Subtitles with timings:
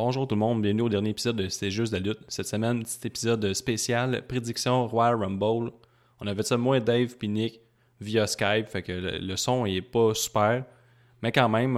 [0.00, 2.20] Bonjour tout le monde, bienvenue au dernier épisode de C'est juste la lutte.
[2.28, 5.72] Cette semaine, petit épisode spécial, prédiction Royal Rumble.
[6.20, 7.60] On avait ça moi, Dave puis Nick
[8.00, 10.64] via Skype, fait que le, son est pas super,
[11.20, 11.76] mais quand même,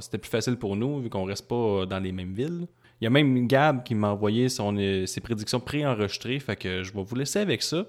[0.00, 2.68] c'était plus facile pour nous vu qu'on reste pas dans les mêmes villes.
[3.00, 6.92] Il y a même Gab qui m'a envoyé son, ses prédictions pré-enregistrées, fait que je
[6.92, 7.86] vais vous laisser avec ça.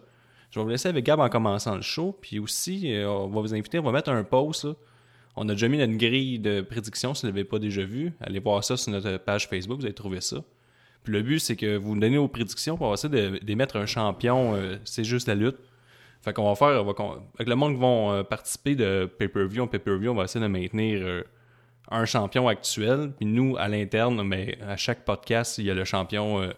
[0.49, 3.41] Je vais vous laisser avec Gab en commençant le show, puis aussi, euh, on va
[3.41, 4.73] vous inviter, on va mettre un post là,
[5.35, 8.13] on a déjà mis notre grille de prédiction si vous ne l'avez pas déjà vu.
[8.19, 10.43] Allez voir ça sur notre page Facebook, vous allez trouver ça.
[11.03, 14.55] Puis le but, c'est que vous donnez vos prédictions pour essayer d'émettre un champion.
[14.55, 15.57] Euh, c'est juste la lutte.
[16.21, 20.11] Fait qu'on va faire, avec le monde qui vont euh, participer de pay-per-view en pay-per-view,
[20.11, 21.23] on va essayer de maintenir euh,
[21.89, 23.13] un champion actuel.
[23.17, 26.51] Puis nous, à l'interne, mais à chaque podcast, il y a le champion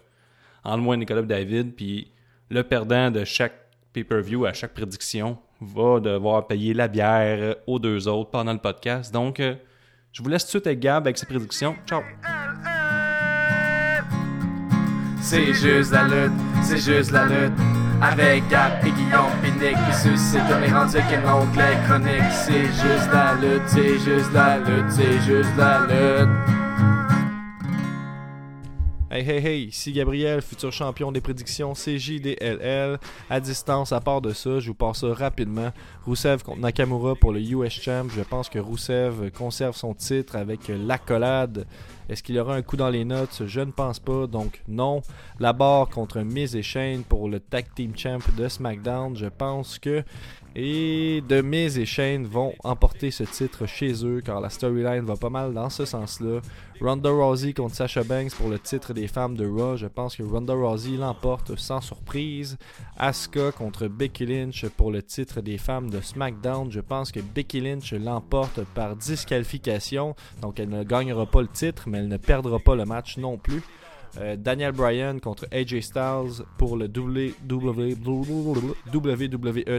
[0.64, 1.76] en moins Nicolas David.
[1.76, 2.12] Puis
[2.50, 8.08] le perdant de chaque pay-per-view à chaque prédiction va devoir payer la bière aux deux
[8.08, 9.14] autres pendant le podcast.
[9.14, 9.56] Donc, euh,
[10.12, 11.76] je vous laisse tout de suite avec Gab avec ses prédictions.
[11.88, 12.02] Ciao!
[15.22, 17.54] C'est juste la lutte, c'est juste la lutte.
[18.02, 22.32] Avec Gab et Guillaume Pinique qui suscite comme les rendus qu'un onglet chronique.
[22.32, 26.61] C'est juste la lutte, c'est juste la lutte, c'est juste la lutte.
[29.14, 32.98] Hey hey hey, ici Gabriel, futur champion des prédictions CJDLL.
[33.30, 35.74] À distance, à part de ça, je vous passe ça rapidement.
[36.06, 38.08] Rousseff contre Nakamura pour le US Champ.
[38.08, 41.68] Je pense que Rousseff conserve son titre avec l'accolade.
[42.08, 43.44] Est-ce qu'il aura un coup dans les notes?
[43.46, 45.02] Je ne pense pas, donc non.
[45.40, 49.18] La barre contre Miz et Shane pour le Tag Team Champ de SmackDown.
[49.18, 50.04] Je pense que
[50.56, 51.44] et The
[51.78, 55.70] et Shane vont emporter ce titre chez eux car la storyline va pas mal dans
[55.70, 56.42] ce sens-là.
[56.82, 59.78] Ronda Rousey contre Sasha Banks pour le titre des femmes de Raw.
[59.78, 62.58] Je pense que Ronda Rousey l'emporte sans surprise.
[62.98, 66.72] Asuka contre Becky Lynch pour le titre des femmes de SmackDown.
[66.72, 70.16] Je pense que Becky Lynch l'emporte par disqualification.
[70.42, 73.38] Donc elle ne gagnera pas le titre, mais elle ne perdra pas le match non
[73.38, 73.62] plus.
[74.18, 77.96] Euh, Daniel Bryan contre AJ Styles pour le WWE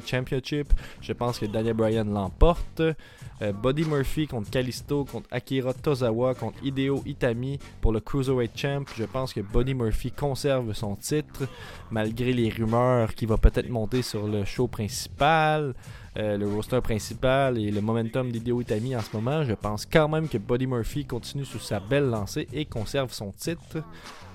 [0.06, 0.72] Championship.
[1.00, 2.80] Je pense que Daniel Bryan l'emporte.
[2.80, 8.84] Euh, Buddy Murphy contre Kalisto, contre Akira Tozawa, contre Hideo Itami pour le Cruiserweight Champ.
[8.96, 11.48] Je pense que Buddy Murphy conserve son titre
[11.90, 15.74] malgré les rumeurs qu'il va peut-être monter sur le show principal.
[16.18, 20.08] Euh, le roster principal et le momentum d'Hideo Itami en ce moment, je pense quand
[20.08, 23.82] même que Buddy Murphy continue sous sa belle lancée et conserve son titre.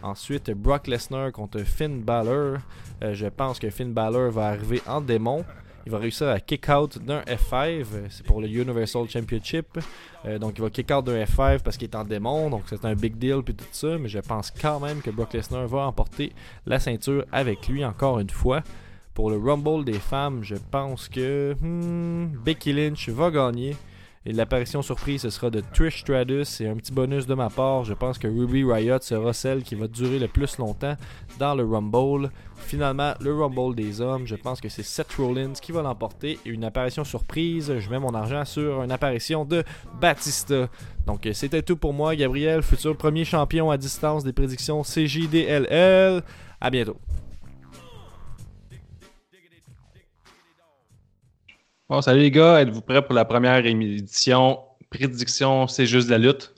[0.01, 2.57] Ensuite, Brock Lesnar contre Finn Balor.
[3.03, 5.45] Euh, je pense que Finn Balor va arriver en démon.
[5.85, 7.85] Il va réussir à kick out d'un F5.
[8.09, 9.79] C'est pour le Universal Championship.
[10.25, 12.49] Euh, donc il va kick out d'un F5 parce qu'il est en démon.
[12.49, 13.97] Donc c'est un big deal puis tout ça.
[13.97, 16.33] Mais je pense quand même que Brock Lesnar va emporter
[16.65, 18.63] la ceinture avec lui encore une fois.
[19.17, 23.75] Pour le Rumble des femmes, je pense que hmm, Becky Lynch va gagner.
[24.27, 26.61] Et l'apparition surprise, ce sera de Trish Stratus.
[26.61, 29.73] Et un petit bonus de ma part, je pense que Ruby Riot sera celle qui
[29.73, 30.95] va durer le plus longtemps
[31.39, 32.29] dans le Rumble.
[32.57, 36.37] Finalement, le Rumble des hommes, je pense que c'est Seth Rollins qui va l'emporter.
[36.45, 39.63] Et une apparition surprise, je mets mon argent sur une apparition de
[39.99, 40.69] Batista.
[41.07, 46.21] Donc c'était tout pour moi, Gabriel, futur premier champion à distance des prédictions CJDLL.
[46.61, 46.97] À bientôt.
[51.89, 54.59] Bon, salut les gars, êtes-vous prêts pour la première édition
[54.89, 56.53] Prédiction, c'est juste de la lutte?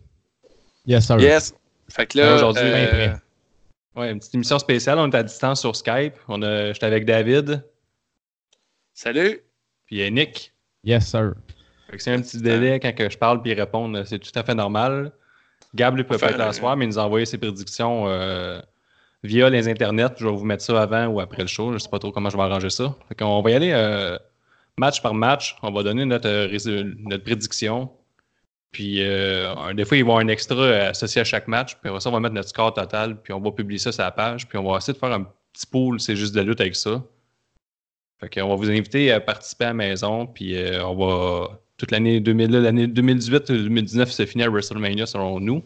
[0.87, 1.19] Yes, sir.
[1.19, 1.53] Yes.
[1.87, 3.13] Fait que là, aujourd'hui, euh...
[3.95, 4.97] ouais, une petite émission spéciale.
[4.97, 6.15] On est à distance sur Skype.
[6.27, 7.63] On a, j'étais avec David.
[8.95, 9.41] Salut.
[9.85, 10.51] Puis Nick.
[10.83, 11.33] Yes, sir.
[11.91, 14.43] Fait que c'est un petit délai quand que je parle puis répondre, c'est tout à
[14.43, 15.11] fait normal.
[15.75, 18.07] Gab lui peut pas être là ce soir, mais il nous a envoyé ses prédictions
[18.07, 18.59] euh,
[19.23, 20.15] via les internets.
[20.17, 21.71] Je vais vous mettre ça avant ou après le show.
[21.71, 22.95] Je sais pas trop comment je vais arranger ça.
[23.07, 23.71] Fait qu'on va y aller.
[23.73, 24.17] Euh,
[24.79, 27.91] match par match, on va donner notre, euh, notre prédiction.
[28.71, 31.75] Puis, euh, des fois, il va y avoir un extra associé à chaque match.
[31.81, 33.19] Puis, ça, on va mettre notre score total.
[33.21, 34.47] Puis, on va publier ça sur la page.
[34.47, 36.75] Puis, on va essayer de faire un petit pool, c'est juste de la lutte avec
[36.75, 37.03] ça.
[38.19, 40.27] Fait qu'on va vous inviter à participer à la maison.
[40.27, 41.59] Puis, euh, on va.
[41.77, 45.63] Toute l'année 2018-2019 se finit à WrestleMania selon nous.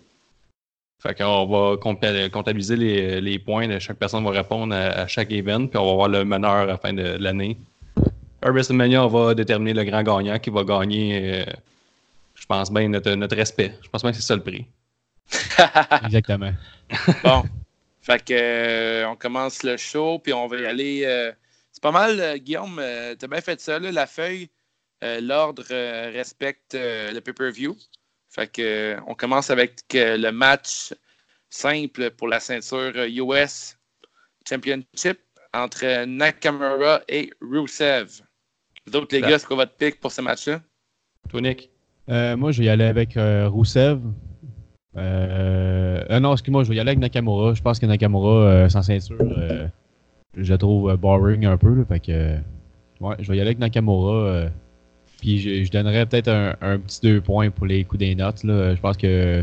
[1.01, 3.79] Fait qu'on va comptabiliser les, points.
[3.79, 5.65] Chaque personne va répondre à, chaque event.
[5.65, 7.57] Puis, on va voir le meneur à la fin de l'année.
[8.51, 11.53] WrestleMania, on va déterminer le grand gagnant qui va gagner, euh,
[12.35, 13.73] je pense bien, notre, respect.
[13.81, 14.65] Je pense bien que c'est ça le prix.
[16.05, 16.51] Exactement.
[17.23, 17.43] bon.
[18.01, 21.03] Fait que euh, on commence le show, puis on va y aller.
[21.05, 21.31] Euh,
[21.71, 22.81] c'est pas mal, Guillaume,
[23.17, 24.49] t'as bien fait ça, la feuille.
[25.01, 25.63] L'ordre
[26.11, 27.75] respecte le pay-per-view.
[28.29, 30.93] Fait que on commence avec le match
[31.49, 33.77] simple pour la ceinture US
[34.47, 35.19] Championship
[35.53, 38.21] entre Nakamura et Rusev.
[38.85, 40.61] Vous autres, les gars, c'est quoi votre pick pour ce match-là?
[41.29, 41.69] Toi, Nick?
[42.09, 43.97] Euh, moi, je vais y aller avec euh, Rousseff.
[44.97, 47.53] Euh, euh, non, excuse-moi, je vais y aller avec Nakamura.
[47.53, 49.67] Je pense que Nakamura, euh, sans ceinture, euh,
[50.35, 51.73] je le trouve euh, boring un peu.
[51.73, 52.37] Là, fait que, euh,
[52.99, 54.15] ouais, je vais y aller avec Nakamura.
[54.15, 54.49] euh,
[55.19, 58.43] puis je, je donnerais peut-être un, un petit deux points pour les coups des notes.
[58.43, 58.75] Là.
[58.75, 59.41] Je pense que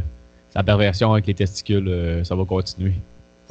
[0.50, 2.92] sa perversion avec les testicules, euh, ça va continuer.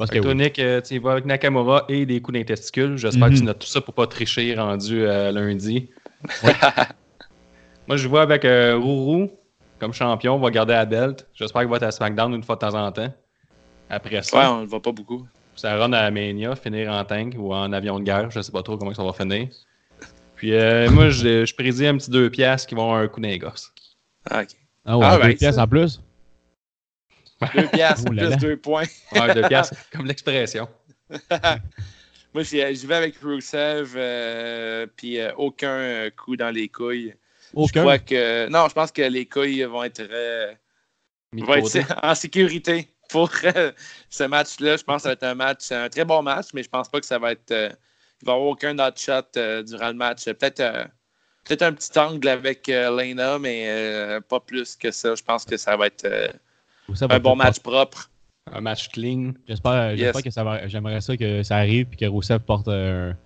[0.00, 0.38] Je pense Fait que que toi, oui.
[0.38, 2.96] Nick, euh, tu y vas avec Nakamura et des coups d'intesticules.
[2.96, 3.34] J'espère Mhm.
[3.34, 5.90] que tu notes tout ça pour pas tricher rendu à lundi.
[7.86, 9.30] Moi, je vois avec euh, Rourou
[9.78, 10.34] comme champion.
[10.36, 11.26] On va garder la belt.
[11.34, 13.12] J'espère qu'il va être à SmackDown une fois de temps en temps.
[13.90, 15.26] Après ça, Ouais, on le voit pas beaucoup.
[15.54, 18.30] ça run à Mania, finir en tank ou en avion de guerre.
[18.30, 19.48] Je sais pas trop comment ça va finir.
[20.36, 23.20] Puis euh, moi, je, je prédis un petit deux piastres qui vont avoir un coup
[23.20, 23.70] gosses.
[24.30, 24.48] Ah, ok.
[24.86, 25.62] Ah ouais, Ah, deux right, pièces ça.
[25.64, 26.00] en plus?
[27.54, 28.36] Deux piastres, Oh là plus là.
[28.36, 28.84] deux points.
[29.34, 30.68] Deux piastres, comme l'expression.
[32.32, 37.14] Moi, j'y j'y vais avec Rusev, euh, puis euh, aucun euh, coup dans les couilles.
[37.52, 37.80] Je Aucun?
[37.80, 38.48] crois que.
[38.48, 40.54] Non, je pense que les couilles vont être, euh,
[41.32, 43.30] vont être en sécurité pour
[44.08, 44.76] ce match-là.
[44.76, 46.88] Je pense que ça va être un match, un très bon match, mais je pense
[46.88, 47.50] pas que ça va être.
[47.50, 49.22] il va y avoir aucun hot shot
[49.64, 50.24] durant le match.
[50.26, 50.62] Peut-être
[51.44, 55.16] peut-être un petit angle avec Lena, mais pas plus que ça.
[55.16, 56.06] Je pense que ça va être
[56.94, 58.10] Ça va un bon match propre.
[58.52, 59.32] Un match clean.
[59.46, 60.20] J'espère, Yes.
[60.22, 60.66] que ça va.
[60.66, 63.16] J'aimerais ça que ça arrive puis que Rousseff porte un-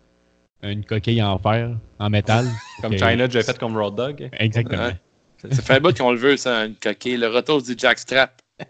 [0.63, 2.47] une coquille en fer, en métal.
[2.83, 2.97] Comme.
[2.99, 4.29] China, j'ai fait comme Road Dog.
[4.39, 4.87] Exactement.
[4.87, 5.53] Ouais.
[5.53, 7.19] Ça fait un bout qu'on le veut, ça, une coquille.
[7.19, 8.41] Le retour du Jackstrap.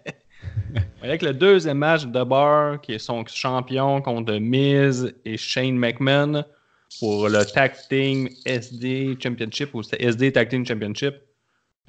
[1.02, 6.44] Avec le deuxième match de Bar, qui est son champion contre Miz et Shane McMahon
[6.98, 11.14] pour le Tag Team SD Championship ou c'était SD Tag Team Championship.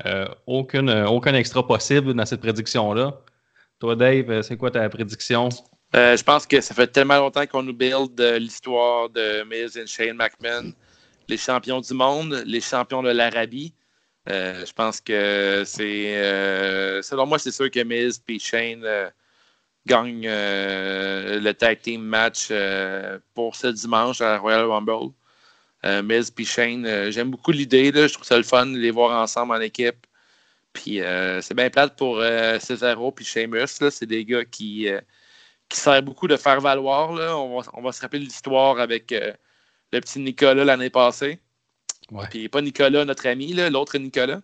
[0.03, 3.13] Euh, aucune, euh, aucun extra possible dans cette prédiction-là.
[3.79, 5.49] Toi, Dave, euh, c'est quoi ta prédiction?
[5.93, 10.17] Je pense que ça fait tellement longtemps qu'on nous build l'histoire de Miz et Shane
[10.17, 10.73] McMahon,
[11.29, 13.73] les champions du monde, les champions de l'Arabie.
[14.27, 17.01] Je pense que c'est.
[17.01, 18.85] selon moi, c'est sûr que Miz et Shane
[19.87, 22.51] gagnent le tag team match
[23.33, 25.13] pour ce dimanche à la Royal Rumble.
[25.85, 27.91] Euh, Miz et Shane, euh, j'aime beaucoup l'idée.
[27.93, 30.07] Je trouve ça le fun de les voir ensemble en équipe.
[30.73, 32.21] Puis euh, c'est bien plate pour
[32.59, 33.67] Cesaro et Sheamus.
[33.91, 34.87] C'est des gars qui.
[35.69, 37.13] qui sert beaucoup de faire valoir.
[37.13, 37.37] Là.
[37.37, 41.39] On, va, on va se rappeler l'histoire avec le petit Nicolas l'année passée.
[42.11, 42.25] Ouais.
[42.29, 44.41] Puis pas Nicolas, notre ami, l'autre Nicolas.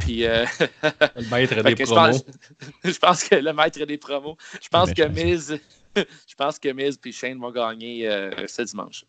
[0.00, 0.44] Puis euh,
[1.16, 2.12] Le maître des je, promos.
[2.12, 2.24] pense,
[2.84, 4.36] je pense que le maître des promos.
[4.62, 5.58] Je pense que Miz.
[5.96, 9.04] Je pense que Miz et Shane vont gagner euh, ce dimanche.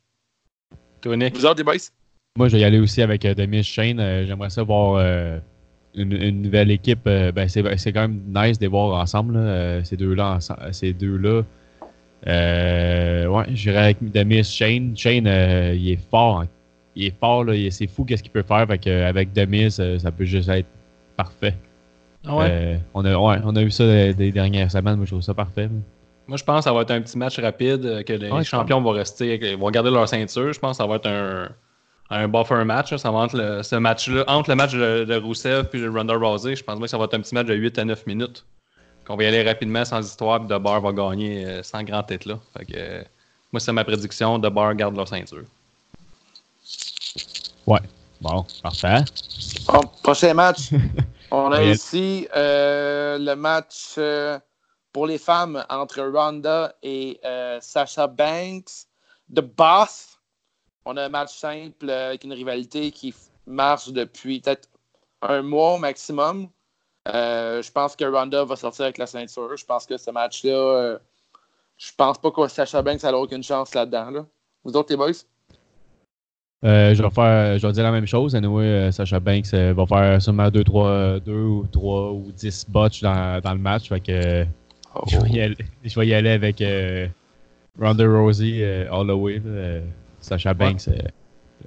[1.02, 1.38] Toi, Nick?
[1.38, 1.76] Vous les boys?
[2.38, 4.00] Moi, je vais y aller aussi avec euh, Demis Shane.
[4.00, 5.40] Euh, J'aimerais ça voir euh,
[5.96, 7.02] une, une nouvelle équipe.
[7.08, 10.40] Euh, ben, c'est c'est quand même nice de les voir ensemble, là, euh, ces deux-là.
[10.72, 11.44] Ces deux-là.
[12.28, 14.96] Euh, ouais, j'irai avec Demis Shane.
[14.96, 16.42] Shane, euh, il est fort.
[16.42, 16.48] hein.
[16.96, 18.68] Il est fort, C'est fou qu'est-ce qu'il peut faire.
[18.68, 20.68] Fait que, avec Demis, ça peut juste être
[21.16, 21.56] parfait.
[22.26, 22.48] Ah ouais?
[22.50, 24.98] Euh, on, a, ouais, on a vu ça des, des dernières semaines.
[24.98, 25.70] Moi, je trouve ça parfait.
[26.30, 28.44] Moi, je pense que ça va être un petit match rapide, euh, que les Ouais,
[28.44, 30.54] champions vont rester, ils vont garder leur ceinture.
[30.54, 31.50] Je pense que ça va être un,
[32.12, 32.96] un buffer match.
[32.98, 36.14] Ça va entre le, ce match-là, entre le match de, de Rousseff puis le Ronda
[36.16, 36.56] Rousey.
[36.56, 38.46] Je pense moi que ça va être un petit match de 8 à 9 minutes.
[39.08, 42.04] Qu'on va y aller rapidement sans histoire, puis De Bar va gagner euh, sans grand
[42.04, 42.38] tête là.
[42.56, 43.02] Fait que, euh,
[43.52, 44.38] moi, c'est ma prédiction.
[44.38, 45.46] De Bar garde leur ceinture.
[48.22, 49.04] Bon, parfait.
[49.68, 50.70] Bon, prochain match.
[51.32, 51.72] On a Oui.
[51.72, 54.38] ici euh, le match euh,
[54.92, 58.88] pour les femmes entre Ronda et euh, Sasha Banks.
[59.34, 60.20] The Boss.
[60.86, 63.14] On a un match simple euh, avec une rivalité qui
[63.46, 64.68] marche depuis peut-être
[65.22, 66.50] un mois au maximum.
[67.08, 69.56] Euh, je pense que Ronda va sortir avec la ceinture.
[69.56, 70.98] Je pense que ce match-là, euh,
[71.78, 74.10] je pense pas que Sasha Banks a aucune chance là-dedans.
[74.10, 74.26] là.
[74.64, 75.12] Vous autres, les boys?
[76.62, 78.36] Je vais faire, je vais dire la même chose.
[78.36, 83.40] Anyway, Sacha Banks va faire sûrement 2 3 2 ou 3 ou 10 botches dans,
[83.40, 83.88] dans le match.
[83.88, 84.46] Fait que
[85.08, 87.08] je, vais y aller, je vais y aller avec euh,
[87.80, 89.36] Ronda Rousey euh, all the way.
[89.36, 89.82] là, euh,
[90.20, 90.88] Sacha Banks.
[90.88, 90.94] euh,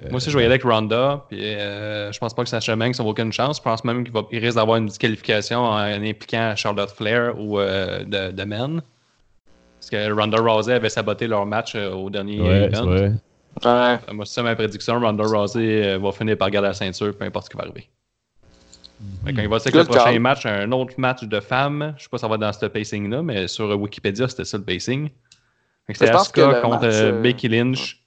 [0.03, 1.25] euh, Moi aussi, je vais y aller avec Ronda.
[1.29, 3.57] Puis, euh, je pense pas que Sasha Banks n'a aucune chance.
[3.57, 7.59] Je pense même qu'il va- il risque d'avoir une disqualification en impliquant Charlotte Flair ou
[7.59, 8.81] euh, de, de Men.
[9.79, 12.89] Parce que Ronda Rousey avait saboté leur match euh, au dernier Ouais, c'est event.
[13.65, 13.99] Ouais.
[14.13, 14.99] Moi, c'est ça ma prédiction.
[14.99, 17.87] Ronda Rousey euh, va finir par garder la ceinture, peu importe ce qui va arriver.
[19.25, 22.09] Fait Quand il va que le prochain match, un autre match de femmes, je sais
[22.09, 25.09] pas si ça va dans ce pacing-là, mais sur euh, Wikipédia, c'était ça le pacing.
[25.87, 28.01] Que Asuka contre match, euh, euh, Becky Lynch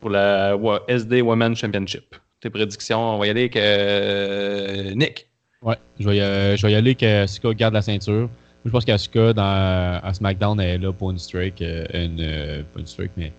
[0.00, 0.56] pour la
[0.88, 2.16] SD Women's Championship.
[2.40, 5.28] Tes prédictions, on va y aller avec euh, Nick.
[5.62, 8.12] Ouais, je vais, y, euh, je vais y aller que Asuka garde la ceinture.
[8.22, 8.28] Moi,
[8.66, 11.62] je pense qu'Asuka dans à SmackDown elle est là pour une streak.
[11.62, 13.32] euh, une, euh, pas une streak, mais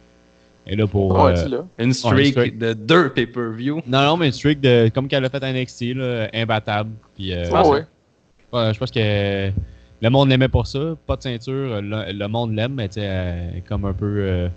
[0.68, 1.12] est là pour.
[1.24, 1.62] Ouais, euh.
[1.80, 2.58] Une streak, streak.
[2.58, 3.82] de deux pay-per-view.
[3.88, 6.92] non, non, mais une streak de, comme qu'elle a fait à NXT, là, imbattable.
[7.16, 7.84] Puis, euh, Ah ouais.
[8.54, 9.50] Ouais, je pense que
[10.02, 10.96] le monde l'aimait pour ça.
[11.06, 14.50] Pas de ceinture, le, le monde l'aime, mais elle est comme un peu.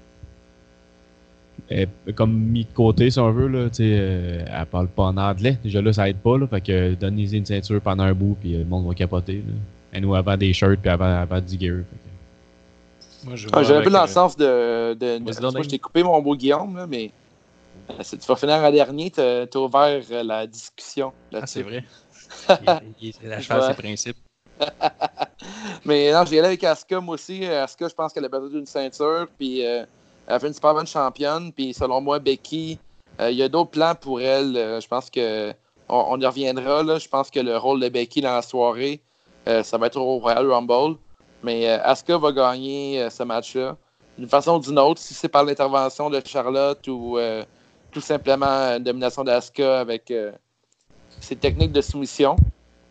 [1.73, 3.49] euh, comme mis de côté, si on veut.
[3.49, 5.59] Là, euh, elle parle pas en anglais.
[5.63, 6.39] Déjà là, ça aide pas.
[6.39, 9.37] Là, fait que donnez-y une ceinture pendant un bout, puis euh, le monde va capoter.
[9.47, 9.53] Là.
[9.95, 11.79] Et nous, avant des shirts, puis avant, avant du gear.
[11.79, 12.08] fait que-
[13.29, 15.19] Moi, je Ah, J'avais avec, vu dans euh, le sens de.
[15.21, 17.11] moi, je t'ai coupé mon beau Guillaume, là, mais
[17.91, 21.13] euh, tu vas finir en dernier, tu as ouvert euh, la discussion.
[21.15, 21.53] Ah, là-dessus.
[21.59, 21.85] c'est vrai.
[23.01, 24.17] Il- il- la ses principes.
[25.85, 27.45] Mais non, j'ai allé avec Asuka, moi aussi.
[27.47, 29.27] Asuka, je pense qu'elle a besoin d'une ceinture.
[29.39, 29.85] Puis euh,
[30.27, 31.53] elle a fait une super bonne championne.
[31.53, 32.79] Puis selon moi, Becky,
[33.21, 34.57] euh, il y a d'autres plans pour elle.
[34.57, 35.53] Euh, je pense que
[35.89, 36.83] on, on y reviendra.
[36.83, 36.99] Là.
[36.99, 39.01] Je pense que le rôle de Becky dans la soirée,
[39.49, 40.97] euh, ça va être au Royal Rumble.
[41.43, 43.77] Mais euh, Asuka va gagner euh, ce match-là.
[44.17, 47.45] D'une façon ou d'une autre, si c'est par l'intervention de Charlotte ou euh,
[47.93, 50.13] tout simplement une domination d'Asuka avec
[51.21, 52.35] ses techniques de soumission.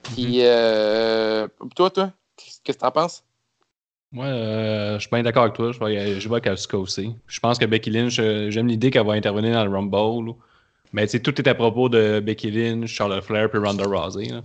[0.03, 3.23] Puis, euh, toi, toi, qu'est-ce que t'en penses?
[4.13, 5.73] Moi, euh, je suis bien d'accord avec toi.
[5.73, 7.13] Je vais, je vais avec Asuka aussi.
[7.27, 10.33] Je pense que Becky Lynch, j'aime l'idée qu'elle va intervenir dans le Rumble.
[10.93, 14.29] Mais tu sais, tout est à propos de Becky Lynch, Charlotte Flair puis Ronda Rousey.
[14.29, 14.41] Là.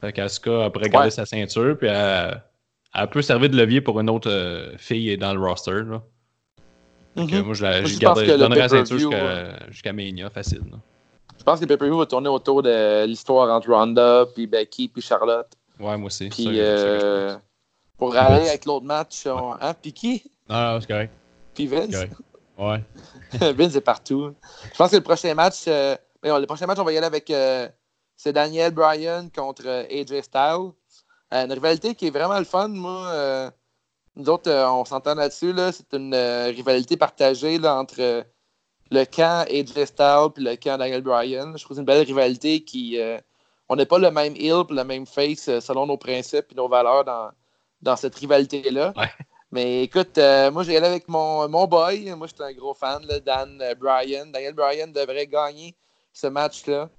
[0.00, 1.10] Fait qu'Asuka elle pourrait garder Ouais.
[1.10, 2.40] sa ceinture puis elle,
[2.94, 5.82] elle peut servir de levier pour une autre euh, fille dans le roster.
[5.84, 6.02] Là.
[7.16, 7.42] Mhm.
[7.42, 10.62] moi, je, la, Moi, je je je la ceinture jusqu'à jusqu'à Mania, facile.
[10.70, 10.78] là.
[11.38, 15.02] Je pense que le pay-per-view va tourner autour de l'histoire entre Ronda, puis Becky, puis
[15.02, 15.48] Charlotte.
[15.78, 16.28] Ouais, moi aussi.
[16.28, 17.36] Puis, ça euh,
[17.96, 19.54] pour aller avec l'autre match, on...
[19.60, 20.22] hein, puis qui?
[20.48, 21.12] Non, non, c'est correct.
[21.54, 21.94] Puis Vince?
[22.58, 22.82] Ouais.
[23.54, 24.32] Vince est partout.
[24.72, 27.30] Je pense que le prochain match, euh, le prochain match, on va y aller avec
[27.30, 27.68] euh,
[28.16, 30.72] c'est Daniel Bryan contre euh, AJ Styles.
[31.34, 32.68] Euh, une rivalité qui est vraiment le fun.
[32.68, 33.50] Moi, euh,
[34.16, 35.52] nous autres, euh, on s'entend là-dessus.
[35.52, 38.24] Là, c'est une rivalité partagée là, entre
[38.90, 41.56] le camp AJ Styles et le camp Daniel Bryan.
[41.56, 43.00] Je trouve que c'est une belle rivalité qui.
[43.00, 43.18] euh,
[43.68, 46.54] on n'est pas le même heel et le même face euh, selon nos principes et
[46.54, 47.30] nos valeurs dans,
[47.82, 48.92] dans cette rivalité-là.
[48.96, 49.10] Ouais.
[49.50, 52.12] Mais écoute, euh, moi, j'ai allé avec mon, mon boy.
[52.14, 54.30] Moi, je suis un gros fan, là, Dan Bryan.
[54.30, 55.74] Daniel Bryan devrait gagner
[56.12, 56.90] ce match-là.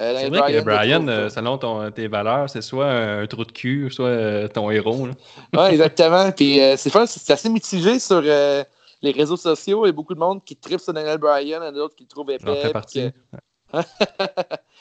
[0.00, 3.26] Euh, C'est vrai que je Brian, trouve- euh, selon ton- tes valeurs, c'est soit un
[3.26, 5.06] trou de cul, soit euh, ton héros.
[5.54, 6.32] Ouais, exactement.
[6.36, 8.64] Puis euh, c'est assez mitigé sur euh,
[9.02, 9.84] les réseaux sociaux.
[9.84, 12.08] Il y a beaucoup de monde qui tripe sur Daniel Bryan, et d'autres qui le
[12.08, 12.70] trouvent épais.
[12.72, 13.10] Partie.
[13.72, 13.78] que-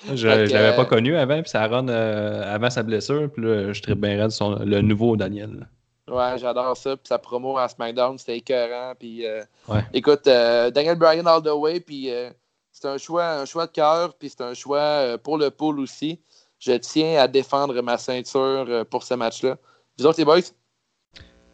[0.08, 3.30] Je que, je l'avais euh, pas connu avant, puis ça run euh, avant sa blessure,
[3.32, 5.68] puis là, je tripe bien raide son, le nouveau Daniel.
[6.10, 6.98] Ouais, j'adore ça.
[6.98, 8.94] Puis sa promo à SmackDown, c'était écœurant.
[9.00, 9.82] Puis euh, Ouais.
[9.94, 11.80] écoute, euh, Daniel Bryan all the way.
[11.80, 12.32] Puis euh,
[12.72, 14.14] c'est un choix, un choix de cœur.
[14.16, 16.20] Puis c'est un choix euh, pour le pool aussi.
[16.60, 19.58] Je tiens à défendre ma ceinture euh, pour ce match-là.
[19.98, 20.42] Vous autres, les boys?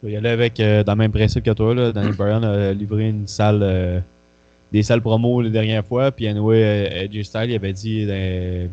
[0.02, 1.92] Je vais y aller avec, euh, dans le même principe que toi, là.
[1.92, 4.00] Daniel Bryan a livré une salle, euh,
[4.72, 6.12] des salles promo la dernière fois.
[6.12, 8.68] Puis, anyway, AJ Styles, il avait dit, je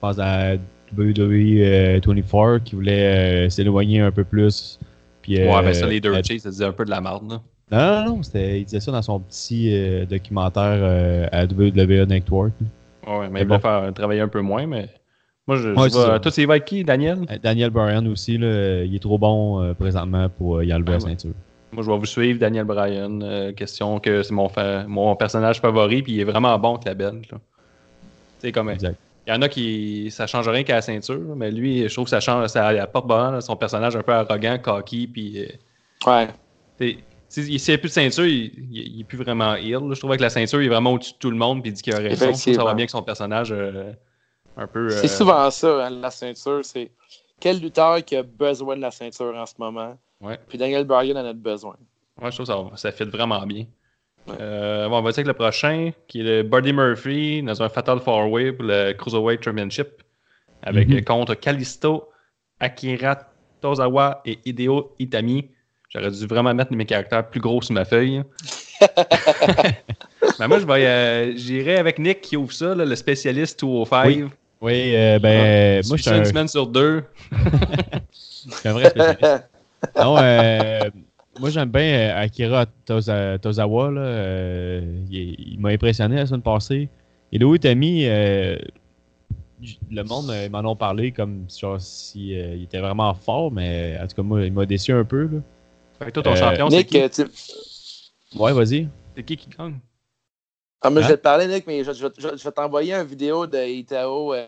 [0.00, 0.56] pense, à
[0.96, 4.78] WWE euh, 24, qu'il voulait euh, s'éloigner un peu plus.
[5.22, 7.30] Puis, Ouais, euh, ben ça, les Dirt Chase, ça disait un peu de la merde.
[7.30, 7.42] Là.
[7.70, 12.06] Non, non, non, c'était, il disait ça dans son petit euh, documentaire euh, à WWE
[12.06, 12.52] Network.
[13.06, 13.58] Ouais, mais Mais il bon.
[13.58, 14.88] faire travailler un peu moins, mais
[15.46, 16.12] moi, je, Ouais, je c'est ça.
[16.14, 16.20] vais...
[16.20, 17.18] Toi, vas avec qui, Daniel?
[17.30, 20.92] Euh, Daniel Bryan aussi, là, il est trop bon euh, présentement pour euh, y enlever
[20.94, 21.10] Ah la ouais.
[21.10, 21.32] ceinture.
[21.72, 23.20] Moi, je vais vous suivre, Daniel Bryan.
[23.22, 26.86] Euh, question que c'est mon, fa- mon personnage favori, puis il est vraiment bon avec
[26.86, 27.26] la belge.
[27.30, 27.38] là.
[28.40, 28.70] Tu sais, comme...
[28.70, 28.96] Exact.
[29.26, 32.04] Il y en a qui ça change rien qu'à la ceinture, mais lui, je trouve
[32.04, 35.48] que ça change, ça apporte là, son personnage un peu arrogant, cocky, puis euh,
[36.06, 36.28] Ouais.
[37.28, 39.74] S'il n'y a plus de ceinture, il, il, il est plus vraiment heel.
[39.86, 39.94] là.
[39.94, 41.74] Je trouve que la ceinture, il est vraiment au-dessus de tout le monde, puis il
[41.74, 42.26] dit qu'il a raison.
[42.26, 43.92] Je trouve que ça va bien que son personnage euh,
[44.56, 44.88] un peu.
[44.90, 46.60] C'est euh, souvent ça, hein, la ceinture.
[46.64, 46.90] C'est
[47.40, 49.98] quel lutteur qui a besoin de la ceinture en ce moment?
[50.20, 50.38] Ouais.
[50.48, 51.76] Puis Daniel Bryan en a besoin.
[52.20, 53.66] Ouais, je trouve que ça, ça fit vraiment bien.
[54.26, 54.34] Ouais.
[54.40, 57.68] Euh, bon, on va dire que le prochain, qui est le Buddy Murphy dans un
[57.68, 60.02] Fatal Four Way pour le Cruiserweight Championship,
[60.62, 61.04] avec Mhm.
[61.04, 62.08] contre Kalisto,
[62.58, 63.16] Akira
[63.60, 65.48] Tozawa et Hideo Itami.
[65.90, 68.22] J'aurais dû vraiment mettre mes caractères plus gros sur ma feuille.
[70.38, 74.06] Mais moi, je vais, euh, j'irai avec Nick qui ouvre ça, là, le spécialiste 205.
[74.06, 74.24] Oui.
[74.60, 77.04] Oui, euh, ben, Je moi, je suis un, une semaine sur deux.
[77.32, 77.38] je
[78.50, 79.48] suis un vrai spécialiste.
[79.96, 80.90] non, euh,
[81.38, 83.90] moi, j'aime bien euh, Akira Toza- Tozawa.
[83.92, 84.80] Là,
[85.10, 86.88] il il m'a impressionné la semaine passée.
[87.32, 88.08] Et Louis j-
[89.90, 94.06] le monde m'en ont parlé comme genre, si, euh, il était vraiment fort, mais en
[94.06, 95.22] tout cas, moi, il m'a déçu un peu.
[95.24, 95.38] Là.
[95.98, 96.98] Fait que toi, ton Euh, champion, c'est qui?
[97.00, 97.24] euh, tu...
[98.38, 98.88] Ouais, vas-y.
[99.16, 99.78] C'est qui qui gagne?
[100.80, 101.08] ah, mais je Hein?
[101.10, 104.32] vais te parler, Nick, mais je, je- je- je vais t'envoyer une vidéo de Itao
[104.34, 104.46] euh,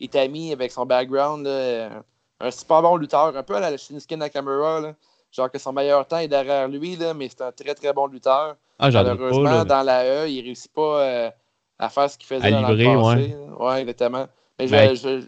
[0.00, 1.46] Itami avec son background.
[1.46, 2.02] là,
[2.40, 4.80] un super bon lutteur, un peu à la Shinsuke Nakamura.
[4.80, 4.94] Là.
[5.32, 8.06] Genre que son meilleur temps est derrière lui, là, mais c'est un très très bon
[8.06, 8.56] lutteur.
[8.78, 9.56] Ah, Malheureusement, pas.
[9.56, 9.64] là.
[9.64, 11.30] dans la E, il réussit pas euh,
[11.78, 13.34] à faire ce qu'il faisait À dans livrer, le passé.
[13.58, 14.26] Ouais, exactement.
[14.58, 15.26] Mais je, Ben- je-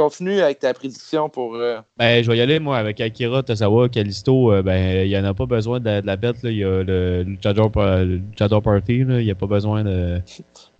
[0.00, 1.54] continue avec ta prédiction pour.
[1.56, 4.52] euh, Ben, je vais y aller, moi, avec Akira Tozawa, Kalisto.
[4.52, 6.42] euh, ben, il n'y en a pas besoin de, de la bête.
[6.42, 6.50] Là.
[6.50, 9.04] Il y a le le Luchador Party.
[9.04, 9.20] Là.
[9.20, 10.20] Il n'y a pas besoin de.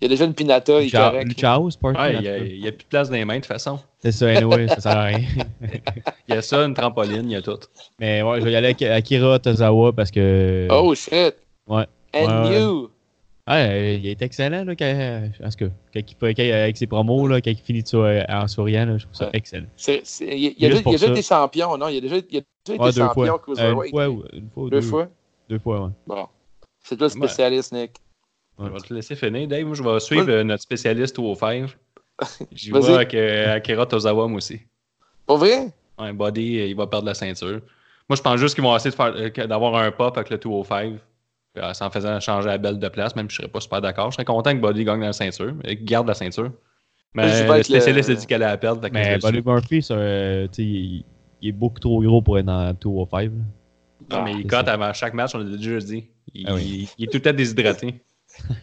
[0.01, 1.41] Il y a déjà une Pinata, il correct.
[1.41, 2.01] Party.
[2.01, 3.79] Ouais, en il y, a, plus de place dans les mains, de toute façon.
[3.99, 5.21] C'est ça, anyway, ça sert à rien.
[6.29, 7.59] Il y a ça, une trampoline, il y a tout.
[7.99, 10.67] Mais ouais, je vais y aller avec Akira Tozawa parce que.
[10.71, 11.35] Oh shit!
[11.67, 11.85] Ouais.
[12.15, 12.61] And Ouais, ouais.
[12.61, 12.90] you!
[13.49, 16.53] Ouais, euh, il est excellent, là, quand, en tout cas, quand il peut- quand il-
[16.53, 19.25] avec ses promos, là, quand il finit ça euh, en souriant, là, je trouve ça
[19.27, 19.31] Ouais.
[19.35, 19.67] excellent.
[19.89, 21.13] Il y a, il y a Juste déjà, il y a pour déjà ça.
[21.13, 21.89] été champion, non?
[21.89, 23.59] Il y a déjà, il y a déjà Ouais, été deux champion fois.
[23.59, 24.81] Euh, une une fois deux deux.
[24.83, 25.09] fois?
[25.49, 25.91] Deux fois, ouais.
[26.07, 26.27] Bon.
[26.83, 27.27] C'est toi le Ouais.
[27.27, 27.93] spécialiste, Nick.
[28.59, 29.65] Je vais te laisser finir, Dave.
[29.65, 31.71] Moi, je vais suivre euh, notre spécialiste au 5.
[32.53, 34.61] J'y vais avec euh, Akira Tozawa, moi aussi.
[35.27, 35.69] Pour vrai?
[35.99, 37.61] Un body, euh, il va perdre la ceinture.
[38.09, 40.95] Moi, je pense juste qu'ils vont essayer euh, d'avoir un pop avec le 205.
[41.55, 43.81] Puis, euh, sans faisant changer la belle de place, même si je serais pas super
[43.81, 44.11] d'accord.
[44.11, 46.53] Je serais content que Body gagne la ceinture, et qu'il garde la ceinture.
[47.15, 48.87] Mais vais le avec le- spécialiste a dit qu'elle allait la perdre.
[48.93, 49.43] Mais Buddy.
[49.45, 51.05] Murphy, ça, euh, tu sais, il,
[51.43, 53.23] il est beaucoup trop gros pour être dans le 205.
[53.25, 53.31] là.
[54.19, 56.07] Non, mais il c'est cote avant chaque match, on l'a déjà dit.
[56.33, 56.89] Il, Ah oui.
[56.97, 58.01] il est tout temps déshydraté.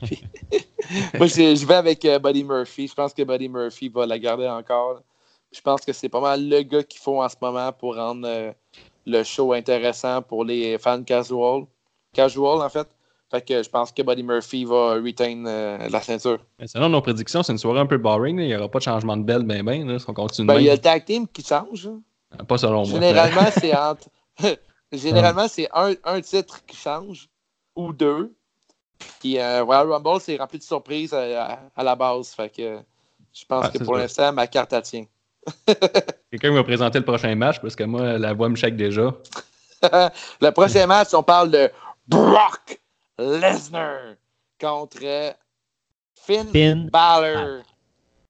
[1.17, 2.87] Moi, je, je vais avec euh, Buddy Murphy.
[2.87, 5.01] Je pense que Buddy Murphy va la garder encore.
[5.51, 8.27] Je pense que c'est pas mal le gars qu'il faut en ce moment pour rendre
[8.27, 8.51] euh,
[9.05, 11.63] le show intéressant pour les fans casual.
[12.17, 12.87] Casual, en fait.
[13.29, 16.39] Fait que je pense que Buddy Murphy va retain euh, la ceinture.
[16.59, 18.37] Mais selon nos prédictions, c'est une soirée un peu boring.
[18.37, 18.43] là.
[18.43, 19.85] Il n'y aura pas de changement de belle, ben ben.
[19.87, 21.87] Là, si on continue de Ben, il y a le tag team qui change.
[21.87, 22.43] hein.
[22.47, 22.99] Pas selon moi.
[22.99, 24.07] Généralement, c'est entre.
[24.93, 27.27] Généralement, c'est un, un titre qui change
[27.75, 28.33] ou deux.
[29.19, 31.21] Puis euh, Royal Rumble, c'est rempli de surprises à,
[31.53, 32.29] à- à la base.
[32.29, 32.79] Fait que
[33.33, 35.05] je pense Ouais, que pour l'instant, ma carte elle tient.
[36.31, 39.13] Quelqu'un va présenter le prochain match parce que moi, la voix me shake déjà.
[40.41, 41.69] Le prochain match, on parle de
[42.07, 42.79] Brock
[43.17, 44.15] Lesnar
[44.59, 45.35] contre
[46.15, 47.63] Finn, Finn Balor.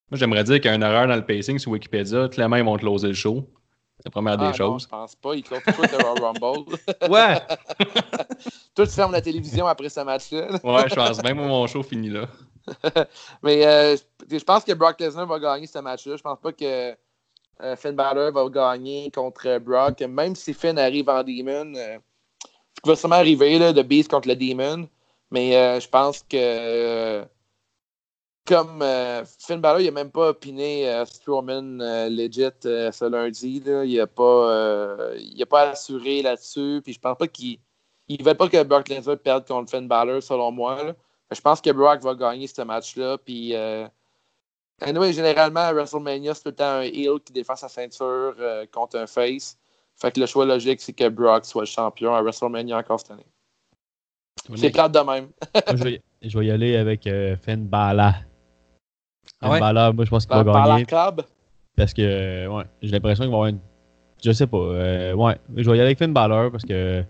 [0.10, 2.30] Moi, j'aimerais dire qu'il y a une erreur dans le pacing sur Wikipédia.
[2.30, 3.48] Clairement, ils vont closer le show.
[3.98, 4.84] C'est la première Ah, des non, choses.
[4.84, 5.34] je pense pas.
[5.36, 6.78] Il close tout le Royal Rumble.
[7.10, 7.40] Ouais!
[8.76, 10.52] Toi, tu fermes la télévision après ce match-là.
[10.64, 12.28] Ouais, je pense même que mon show finit là.
[13.44, 13.98] Mais euh,
[14.30, 16.16] je pense que Brock Lesnar va gagner ce match-là.
[16.16, 16.92] Je pense pas que
[17.62, 20.00] euh, Finn Balor va gagner contre Brock.
[20.02, 21.98] Même si Finn arrive en Demon, euh,
[22.78, 24.88] ce qui va sûrement arriver, là, de Beast contre le Demon.
[25.32, 27.26] Mais euh, je pense que
[28.46, 33.62] comme euh, Finn Balor, il n'a même pas opiné euh, Strowman legit ce lundi.
[33.66, 33.84] Là.
[33.84, 35.12] Il n'a pas,
[35.50, 36.82] pas assuré là-dessus.
[36.84, 37.60] Puis je pense pas qu'il
[38.10, 40.78] ne veut pas que Brock Lesnar perde contre Finn Balor, selon moi.
[41.32, 43.18] Je pense que Brock va gagner ce match-là.
[43.18, 43.54] Puis,
[44.82, 48.36] anyway, généralement, à WrestleMania, c'est tout le temps un heel qui défend sa ceinture
[48.72, 49.58] contre un face.
[50.00, 53.12] Fait que le choix logique, c'est que Brock soit le champion à WrestleMania encore cette
[53.12, 53.26] année.
[54.56, 55.28] C'est plate de même.
[55.54, 58.14] Moi, je, vais, je vais y aller avec euh, Finn Balor.
[59.42, 59.60] Ah Finn ouais?
[59.60, 60.86] Balor, moi, je pense qu'il va la gagner.
[60.86, 61.22] club.
[61.76, 63.60] Parce que, euh, ouais, j'ai l'impression qu'il va y avoir une.
[64.24, 64.58] Je sais pas.
[64.58, 67.04] euh, ouais, je vais y aller avec Finn Balor parce que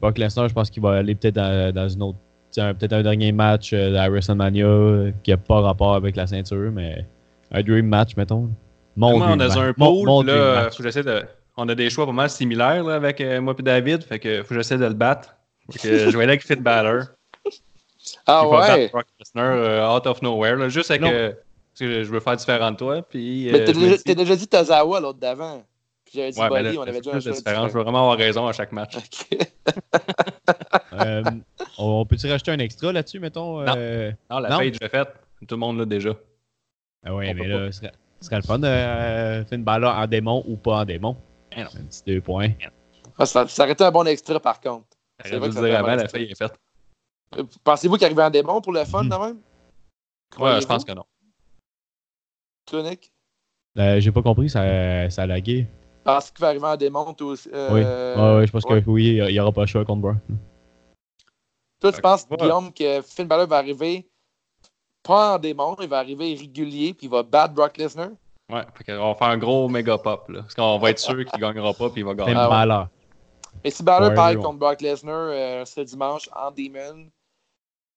[0.00, 2.18] Brock Lesnar, je pense qu'il va aller peut-être dans, dans une autre.
[2.54, 6.70] Peut-être un dernier match euh, à WrestleMania euh, qui n'a pas rapport avec la ceinture,
[6.72, 7.04] mais
[7.50, 8.50] un dream match, mettons.
[8.96, 9.58] Mon Moi, on dream a match.
[9.58, 10.72] un Mon- pool, mon là, dream match.
[10.72, 11.22] faut que j'essaie de...
[11.60, 14.42] On a des choix pas mal similaires là, avec euh, moi et David, fait que
[14.44, 15.34] faut que j'essaie de le battre.
[15.72, 17.06] Fait que, je vais aller avec Balor.
[18.26, 18.88] Ah Il va battre ouais.
[18.88, 21.02] Brock Lesnar euh, out of nowhere, là, juste avec...
[21.02, 23.48] Euh, parce que je veux faire différent de toi, puis...
[23.50, 25.64] Mais euh, t'as déjà, dis- t'as déjà dit Tozawa l'autre d'avant.
[26.04, 27.68] Puis j'avais dit Ouais, là, on avait déjà un choix.
[27.68, 28.96] Je veux vraiment avoir raison à chaque match.
[28.96, 29.38] Ok.
[30.94, 31.22] Euh,
[31.76, 33.74] on peut-tu rajouter un extra là-dessus, mettons Non.
[33.76, 35.08] euh, Non, la page est faite.
[35.46, 36.10] Tout le monde l'a déjà.
[37.04, 37.80] Ah ouais, On mais là, ce
[38.20, 41.16] serait, le fun de euh, Finn Balor en démon ou pas en démon.
[41.52, 41.70] Eh non.
[41.78, 42.50] Un petit deux points.
[43.18, 44.86] Ah, ça, ça aurait été un bon extra, par contre.
[45.24, 46.54] C'est vrai que ça dire fait avant, mal la feuille est faite.
[47.36, 49.10] Euh, Pensez-vous qu'il arrivait en démon pour le fun, Mhm.
[49.10, 49.40] quand même?
[50.38, 51.04] Ouais, je pense que non.
[52.66, 53.12] Toi, Nick?
[53.78, 55.66] Euh, J'ai pas compris, ça, ça a lagué.
[56.04, 57.48] Pense qu'il va arriver en démon, toi aussi?
[57.52, 57.80] euh, Oui.
[58.40, 58.82] Ouais, je pense ouais.
[58.82, 60.16] que oui, il n'y aura pas le choix contre Brock.
[61.80, 62.28] Toi, tu penses.
[62.28, 64.08] Guillaume, que Finn Balor va arriver
[65.02, 68.10] pas en démon, il va arriver régulier, puis il va battre Brock Lesnar?
[68.50, 70.28] Ouais, fait on va faire un gros méga pop.
[70.28, 72.32] Là, parce qu'on va être sûr qu'il gagnera pas puis il va gagner.
[72.36, 72.86] Ah
[73.64, 73.70] ouais.
[73.70, 74.42] Si Balor Ouais, parle ouais.
[74.42, 77.10] contre Brock Lesnar euh, ce dimanche en Demon,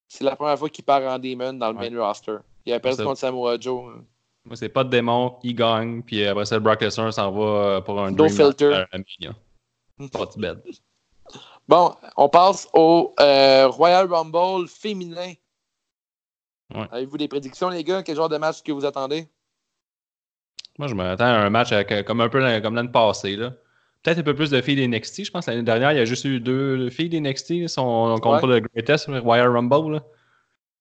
[0.07, 1.89] c'est la première fois qu'il part en Demon dans le Ouais.
[1.89, 2.37] main roster.
[2.65, 3.95] Il a perdu contre Samoa Joe.
[4.43, 7.81] Moi, c'est pas de démon, il gagne, puis après ça, Brock Lesnar s'en va euh,
[7.81, 8.85] pour un No dream filter.
[10.11, 10.61] Pas de bed.
[11.67, 15.33] Bon, on passe au euh, Royal Rumble féminin.
[16.73, 16.87] Ouais.
[16.91, 18.01] Avez-vous des prédictions, les gars?
[18.01, 19.29] Quel genre de match que vous attendez?
[20.81, 23.35] Moi, je m'attends à un match avec, euh, comme un peu comme l'année passée.
[23.35, 23.53] là.
[24.01, 25.25] Peut-être un peu plus de filles d'NXT.
[25.25, 27.67] Je pense que l'année dernière, il y a juste eu deux filles d'NXT.
[27.67, 28.41] Si on, on compte Ouais.
[28.41, 29.93] pas le Greatest, Royal Rumble.
[29.93, 30.03] Là.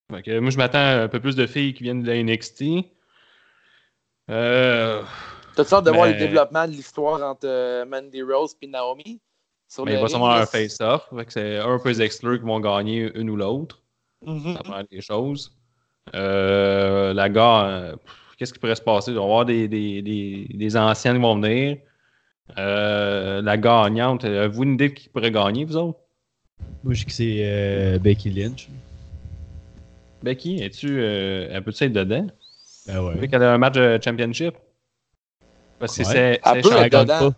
[0.09, 2.63] Moi, je m'attends à un peu plus de filles qui viennent de la NXT.
[4.31, 5.03] Euh,
[5.55, 9.19] T'as-tu hâte de voir Mais- le développement de l'histoire entre euh, Mandy Rose et Naomi?
[9.67, 11.07] Sur Mais il va sûrement un face-off.
[11.27, 13.81] C'est un peu les exclus qui vont gagner une ou l'autre.
[14.25, 14.55] Mhm.
[14.55, 15.55] Ça prend des choses.
[16.15, 17.93] Euh, la gare,
[18.41, 19.11] qu'est-ce qui pourrait se passer?
[19.11, 21.77] Il va y avoir des, des, des, des anciennes qui vont venir.
[22.57, 25.99] Euh, la gagnante, avez-vous une idée de qui pourrait gagner, vous autres?
[26.83, 28.67] Moi, je sais que c'est euh, Becky Lynch.
[30.23, 32.25] Becky, es-tu euh, elle peut-tu être dedans?
[32.87, 33.13] Ben ouais.
[33.15, 34.55] Vu qu'elle a un match de championship?
[35.77, 36.09] Parce que Ouais.
[36.11, 36.41] c'est.
[36.43, 37.19] Elle peut être dedans.
[37.19, 37.35] pas.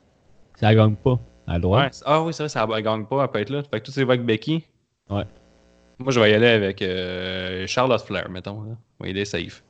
[0.61, 1.19] Ça gagne pas.
[1.47, 1.81] Elle a le droit.
[1.81, 3.61] Ouais, ah oui, c'est vrai, ça gagne pas, elle peut être là.
[3.63, 4.63] Fait que tout c'est avec Becky.
[5.09, 5.25] Ouais.
[5.99, 8.61] Moi, je vais y aller avec euh, Charlotte Flair, mettons.
[8.63, 8.77] Là.
[8.99, 9.63] On va y aller safe.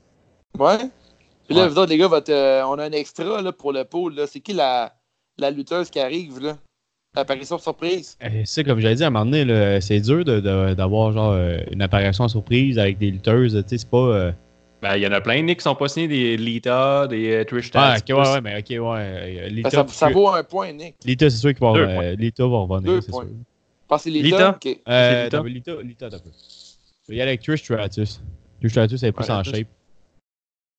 [0.59, 0.77] Ouais.
[1.47, 1.69] Puis là, Ouais.
[1.69, 4.27] vous autres, les gars, votre, euh, on a un extra là, pour le là.
[4.27, 4.93] C'est qui la,
[5.37, 6.57] la lutteuse qui arrive, là?
[7.15, 8.17] Apparition surprise.
[8.45, 11.57] C'est comme j'avais dit à un moment donné, c'est dur de- de- d'avoir genre euh,
[11.71, 13.53] une apparition surprise avec des lutteuses.
[13.53, 13.97] Tu sais, c'est pas.
[13.97, 14.31] euh,
[14.81, 17.43] Ben, il y en a plein, Nick, qui sont pas signés des Lita, des euh,
[17.45, 18.03] Trish Ah, Stratus.
[18.15, 19.41] ok, ouais, ouais, mais ok, ouais.
[19.43, 20.95] Ben, Lita, ça, ça vaut un point, Nick.
[21.05, 23.25] Lita, c'est sûr qu'il va euh, Lita va revenir, c'est sûr.
[23.87, 24.37] Pensez les Lita?
[24.37, 24.49] Lita?
[24.71, 24.79] OK.
[24.89, 25.73] Euh, Lita?
[25.83, 26.17] Lita, peu.
[27.05, 28.21] Je vais y aller avec Trish Stratus.
[28.59, 29.67] Trish Stratus, elle est plus Ouais, en shape.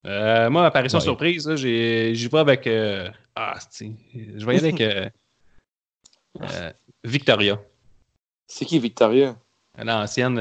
[0.06, 1.04] Euh, moi, apparition Ouais.
[1.04, 2.66] surprise, j'y vais avec.
[2.66, 3.54] euh, Ah.
[3.80, 4.80] Je vais y aller avec.
[6.42, 6.72] euh,
[7.04, 7.58] Victoria.
[8.46, 9.36] C'est qui Victoria?
[9.82, 10.38] L'ancienne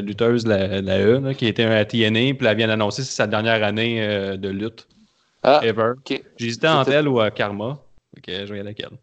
[0.00, 3.08] lutteuse de la, la E, là, qui était à TNA, puis elle vient d'annoncer que
[3.08, 4.88] c'est sa dernière année de lutte.
[5.44, 5.92] Ah, Ever.
[5.98, 6.22] OK.
[6.38, 7.78] J'hésitais entre elle ou euh, Karma.
[8.22, 8.96] Que je vais y aller avec elle.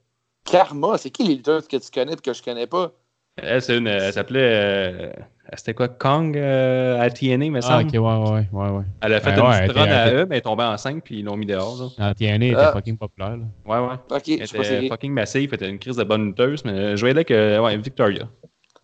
[0.44, 2.92] Karma, c'est qui les lutteuses que tu connais et que je connais pas?
[3.38, 5.14] Elle, c'est une, elle s'appelait.
[5.52, 5.88] Euh, C'était quoi?
[5.90, 7.88] Kong euh, à TNA, me Ah, semble?
[7.88, 8.84] ok, ouais, ouais, ouais, ouais.
[9.02, 11.04] Elle a fait Ouais, une ouais, petite run à eux, mais elle est tombée enceinte,
[11.04, 11.92] puis ils l'ont mis dehors.
[11.98, 12.10] là.
[12.10, 12.72] En TNA, elle était Ah.
[12.72, 13.38] fucking populaire.
[13.38, 13.46] Là.
[13.66, 13.96] Ouais, ouais.
[14.10, 16.28] OK, Elle je sais pas c'est était fucking massive, elle était une crise de bonne
[16.28, 18.30] lutteuse, mais euh, je aller avec euh, ouais, Victoria.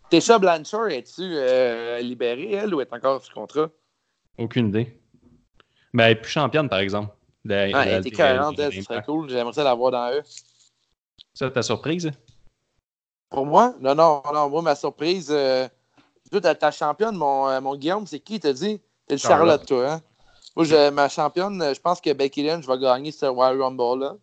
[0.09, 3.69] Tesha Blanchard, es-tu euh, libérée, elle, ou est encore sous contrat?
[4.37, 4.97] Aucune idée.
[5.93, 7.13] Mais elle est plus championne, par exemple.
[7.43, 9.29] De- Ah, de- elle était de- 40, de- elle, ce serait cool.
[9.29, 10.21] J'aimerais ça la voir dans eux.
[11.33, 12.11] Ça, ta surprise?
[13.29, 13.73] Pour moi?
[13.79, 14.49] Non, non, non.
[14.49, 15.67] Moi, ma surprise, euh,
[16.29, 18.81] toi, ta, ta championne, mon, euh, mon Guillaume, c'est qui, t'as dit?
[19.07, 19.67] T'as dit Charlotte, Charlotte.
[19.67, 20.01] toi, hein?
[20.55, 24.15] Moi, je- ma championne, je pense que Becky Lynch va gagner ce Royal Rumble-là.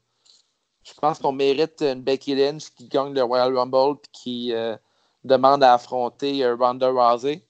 [0.82, 4.76] Je pense qu'on mérite une Becky Lynch qui gagne le Royal Rumble et qui euh,
[5.22, 7.42] demande à affronter euh, Ronda Rousey.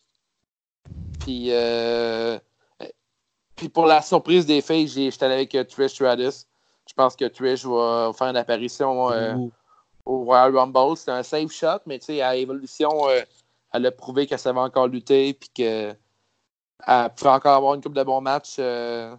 [1.19, 2.39] Puis, euh,
[3.57, 6.47] puis pour la surprise des filles, j'étais allé avec Trish Stratus.
[6.87, 9.35] Je pense que Trish va faire une apparition euh,
[10.05, 10.97] au Royal Rumble.
[10.97, 13.23] C'est un safe shot, mais tu sais, à Evolution, euh,
[13.75, 15.97] elle a prouvé qu'elle savait encore lutter puis qu'elle
[17.17, 19.15] pouvait encore avoir une coupe de bons matchs euh,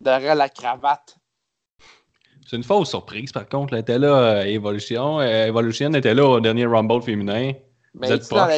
[0.00, 1.16] derrière la cravate.
[2.46, 3.74] C'est une fausse surprise, par contre.
[3.74, 5.20] Elle était là à Evolution.
[5.20, 7.52] Euh, Evolution était là au dernier Rumble féminin.
[7.94, 8.48] Mais est-ce dans,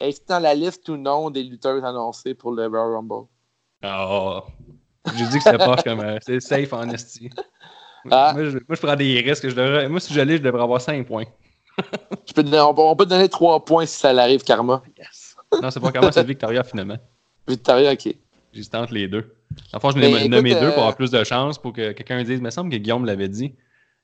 [0.00, 3.26] est-ce dans la liste ou non des lutteurs annoncés pour le Royal Rumble?
[3.82, 4.42] Ah,
[5.14, 6.00] j'ai dit que c'était pas comme.
[6.00, 7.28] euh, c'est safe en esti.
[8.10, 8.32] Ah.
[8.34, 9.48] Moi, je, moi, je prends des risques.
[9.48, 11.24] Je devrais- moi, si j'allais, je devrais avoir 5 points.
[12.26, 14.42] Je peux te donner- on, peut, on peut te donner trois points si ça l'arrive,
[14.44, 14.82] Karma.
[15.62, 16.96] Non, c'est pas comment, c'est Victoria finalement.
[17.46, 18.14] Victoria, ok.
[18.52, 19.34] J'hésitais entre les deux.
[19.72, 21.72] En fait, je Mais n'ai écoute, nommé deux euh, pour avoir plus de chance pour
[21.72, 22.38] que quelqu'un dise.
[22.38, 23.54] Il me semble que Guillaume l'avait dit.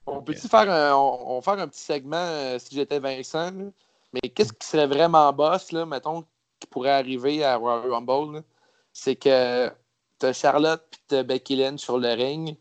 [0.06, 3.50] On peut-tu faire un, on, on va faire un petit segment euh, si j'étais Vincent?
[3.52, 3.64] là?
[4.12, 6.24] Mais qu'est-ce qui serait vraiment boss, là, mettons,
[6.58, 8.42] qui pourrait arriver à Royal Rumble?
[8.92, 9.70] C'est que
[10.18, 12.56] t'as Charlotte et t'as Becky Lynch sur le ring.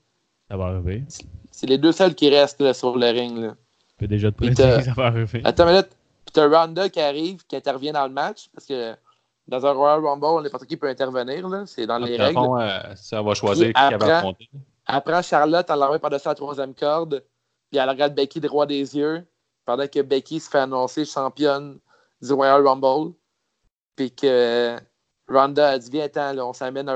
[0.50, 1.04] Ça va arriver.
[1.52, 3.38] C'est les deux seuls qui restent là, sur le ring.
[3.39, 3.56] Là.
[4.00, 5.42] Peux déjà te Puis prédire que ça va arriver.
[5.44, 5.90] Attends une minute.
[6.26, 8.96] Puis t'as Ronda qui arrive, qui intervient dans le match, parce que
[9.48, 11.48] dans un Royal Rumble, n'importe qui peut intervenir.
[11.50, 11.66] là.
[11.66, 12.34] C'est dans les règles.
[12.36, 14.50] fond, euh, ça va choisir Puis qui après- va affronter.
[15.06, 17.24] Prend Charlotte, elle l'envoie par-dessus la troisième corde,
[17.70, 19.26] puis elle regarde Becky droit des yeux,
[19.66, 21.78] pendant que Becky se fait annoncer championne
[22.22, 23.14] du Royal Rumble,
[23.96, 24.78] puis que
[25.28, 26.96] Ronda a dit Viens-t'en, là, on s'amène à,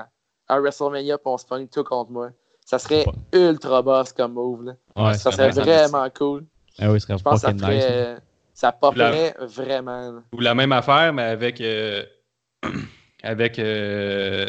[0.00, 0.08] à-
[0.48, 2.30] à WrestleMania, puis on se pogne tout contre moi.
[2.64, 4.64] Ça serait ultra boss comme move.
[4.64, 4.72] Là.
[4.96, 6.44] Ouais, ça serait vraiment cool.
[6.78, 7.62] Ah oui, serait Je pense que ça, nice.
[7.62, 8.16] ferait,
[8.54, 10.12] ça popperait vraiment.
[10.12, 10.22] là.
[10.32, 11.60] Ou la même affaire, mais avec.
[11.60, 12.02] euh,
[13.22, 14.46] avec euh,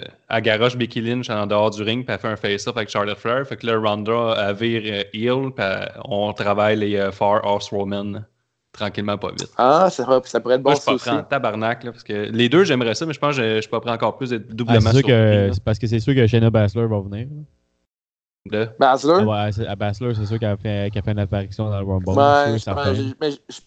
[0.77, 3.47] Becky Lynch en dehors du ring, puis elle fait un face-off avec Charlotte Flair.
[3.47, 5.65] Fait que là, Ronda, elle vire euh, heel, puis
[6.03, 8.25] on travaille les euh, Far Horsewomen
[8.73, 9.49] tranquillement, pas vite.
[9.57, 12.03] Ah, ça, pourrait- ça pourrait être bon Moi, je suis pas prêt tabarnak, là, parce
[12.03, 14.33] que les deux, j'aimerais ça, mais je pense que je, je pas prêt encore plus
[14.33, 17.27] Ah, doublement là, c'est parce que c'est sûr que Shayna Baszler va venir.
[18.45, 19.17] De- Basler?
[19.21, 21.69] Ah ouais, c'est- à Baszler, c'est sûr qu'elle a fait, qu'elle a fait une apparition
[21.69, 22.09] dans le Rumble.
[22.09, 23.61] Ouais, sûr, je je- mais je-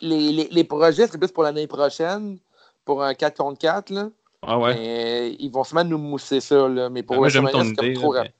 [0.00, 2.38] les, les, les projets, c'est plus pour l'année prochaine,
[2.84, 3.90] pour un 4 contre 4.
[3.90, 4.08] Là.
[4.42, 4.74] Ah ouais.
[4.74, 6.66] Mais ils vont sûrement nous mousser ça.
[6.68, 6.88] Là.
[6.88, 7.94] Mais pour Ah, moi, j'aime ton c'est comme idée.
[7.94, 8.34] trop là, rapide.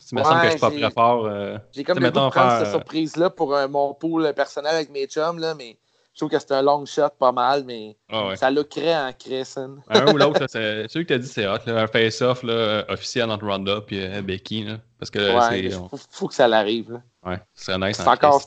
[0.00, 1.26] mais Il me semble que je Ouais, suis pas j'ai- très fort.
[1.26, 3.94] euh, J'ai comme Tu le goût de prendre faire, cette euh, surprise-là pour euh, mon
[3.94, 5.78] pool personnel avec mes chums, là, mais
[6.12, 8.36] Je trouve que c'est un long shot pas mal, mais Ah ouais.
[8.36, 9.76] ça lookerait en Crescent.
[9.88, 11.58] Un ou l'autre, c'est- celui que t'as dit, c'est hot.
[11.66, 12.42] là, un face-off
[12.88, 14.64] officiel entre Ronda et euh, Becky.
[14.64, 15.60] Là, parce que Ouais, c'est.
[15.60, 17.00] il on- faut, faut que ça l'arrive.
[17.24, 17.96] Ouais, ce serait nice.
[17.96, 18.40] C'est en encore,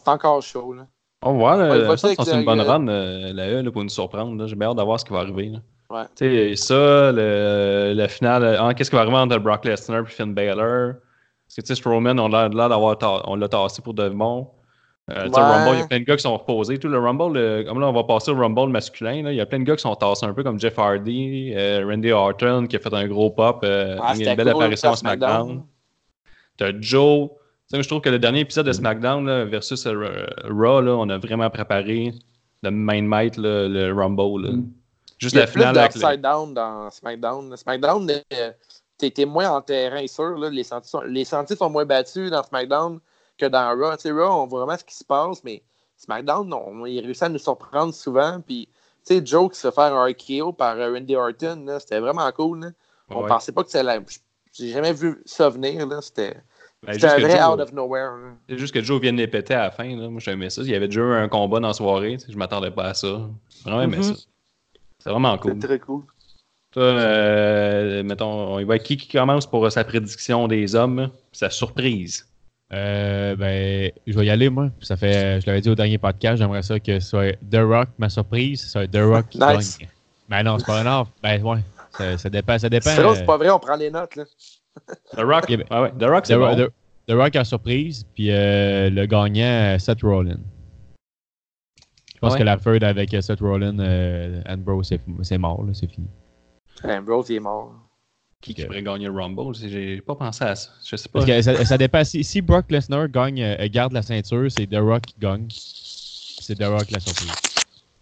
[0.43, 0.73] c'est chaud.
[0.73, 0.87] Là.
[1.21, 1.57] On va voir.
[1.57, 4.45] Là, avec c'est le- une bonne le- run, euh, la E, là, pour nous surprendre.
[4.45, 5.49] J'ai bien hâte de voir ce qui va arriver.
[5.49, 5.59] Là.
[5.89, 6.03] Ouais.
[6.15, 10.05] Tu ça, le, le final, euh, ah, qu'est-ce qui va arriver entre Brock Lesnar et
[10.07, 10.95] Finn Balor?
[11.45, 12.97] Parce que tu sais, Strowman, on l'a d'avoir
[13.27, 14.49] on tassé pour de bon.
[15.11, 15.41] Euh, Ouais.
[15.41, 16.79] Rumble, il y a plein de gars qui sont reposés.
[16.79, 19.21] Tout le Rumble, le- comme là, on va passer au Rumble masculin.
[19.23, 21.53] là, Il y a plein de gars qui sont tassés un peu comme Jeff Hardy,
[21.55, 24.61] euh, Randy Orton qui a fait un gros pop, euh, Ah, une c'était belle cool,
[24.63, 25.63] apparition à SmackDown.
[26.57, 27.29] T'as Joe.
[27.69, 30.91] Tu sais, je trouve que le dernier épisode de SmackDown là, versus euh, Raw, là,
[30.95, 32.13] on a vraiment préparé
[32.61, 34.41] de main might là, le Rumble.
[34.47, 34.53] là.
[35.17, 37.57] Juste Il y a la plus finale avec le- down dans SmackDown.
[37.57, 38.51] SmackDown, euh,
[38.97, 40.37] t'es moins en terrain sûr.
[40.37, 42.99] Les, sentiers sont, les sentiers sont moins battus dans SmackDown
[43.45, 43.95] que dans Raw.
[43.95, 45.61] Tu sais, Raw, on voit vraiment ce qui se passe, mais
[45.97, 48.39] SmackDown, on, il réussit à nous surprendre souvent.
[48.45, 48.67] Puis,
[49.05, 51.99] tu sais, Joe qui se fait faire un RKO par euh, Randy Orton, là, c'était
[51.99, 52.59] vraiment cool.
[52.61, 52.67] là.
[53.09, 53.27] On Ouais.
[53.27, 53.99] pensait pas que c'était la.
[54.53, 55.85] J'ai jamais vu ça venir.
[55.87, 55.99] là.
[56.01, 56.37] C'était
[56.83, 58.11] Ben, c'était un vrai Joe- out of nowhere.
[58.17, 58.31] là.
[58.49, 59.83] C'est juste que Joe vienne les péter à la fin.
[59.95, 60.09] Là.
[60.09, 60.61] Moi, j'aimais ça.
[60.61, 62.17] Il y avait déjà eu un combat dans la soirée.
[62.27, 63.29] Je m'attendais pas à ça.
[63.49, 64.03] J'ai vraiment aimé Mhm.
[64.03, 64.13] ça.
[64.99, 65.57] C'est vraiment cool.
[65.59, 66.03] C'est très cool.
[66.71, 71.09] Toi, euh, mettons, on y va qui qui commence pour euh, sa prédiction des hommes,
[71.31, 72.27] sa surprise.
[72.73, 74.69] Euh, ben, je vais y aller, moi.
[74.81, 77.89] Ça fait, je l'avais dit au dernier podcast, j'aimerais ça que ce soit The Rock,
[77.99, 79.77] ma surprise, ce soit The Rock qui Nice.
[79.77, 79.89] gagne.
[80.29, 81.07] Ben non, c'est pas grave.
[81.21, 81.59] Ben ouais,
[81.91, 82.57] ça, ça dépend.
[82.57, 84.15] Ça dépend C'est euh, c'est pas vrai, on prend les notes.
[84.15, 84.23] Là.
[85.15, 86.55] The Rock, ah ouais, The Rock, The, c'est bon.
[86.55, 86.71] The-
[87.07, 90.39] The Rock en surprise, puis euh, le gagnant, Seth Rollins.
[92.15, 92.39] Je pense Ouais.
[92.39, 96.07] que la feud avec euh, Seth Rollins, euh, Ambrose, c'est c'est mort, là, c'est fini.
[96.85, 97.73] Ambrose, il est mort.
[98.43, 99.55] Qui, qui pourrait gagner le Rumble?
[99.55, 100.69] J'ai pas pensé à ça.
[100.85, 101.19] Je sais pas.
[101.19, 102.03] Parce que ça, ça dépend.
[102.03, 105.45] Si, si Brock Lesnar gagne, euh, garde la ceinture, c'est The Rock qui gagne.
[105.49, 107.31] C'est The Rock la surprise.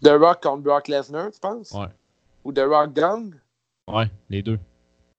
[0.04, 1.72] The Rock contre Brock Lesnar, tu penses?
[1.74, 1.86] Ouais.
[2.44, 3.34] Ou The Rock gagne?
[3.88, 4.58] Ouais, les deux.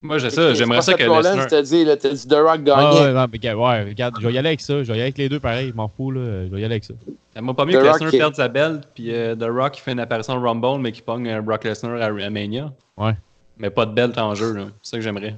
[0.04, 0.52] Moi, j'ai ça.
[0.54, 1.46] J'aimerais ça que Lesnar...
[1.46, 3.00] t'as dit, là, t'as dit The Rock Ah, gagnait.
[3.00, 4.82] ouais, non, mais regarde, ouais, regarde, je vais y aller avec ça.
[4.82, 5.68] Je vais y aller avec les deux pareil.
[5.68, 6.46] Je m'en fous, là.
[6.46, 6.94] Je vais y aller avec ça.
[7.32, 9.44] Ça m'a pas mieux The que Rock Lesnar qui- perde sa belle, puis euh, The
[9.48, 12.30] Rock qui fait une apparition au Rumble, mais qui pogne euh, Brock Lesnar à à
[12.30, 12.72] Mania.
[12.96, 13.12] Ouais.
[13.58, 14.66] Mais pas de belt en jeu, là.
[14.82, 15.36] C'est ça que j'aimerais.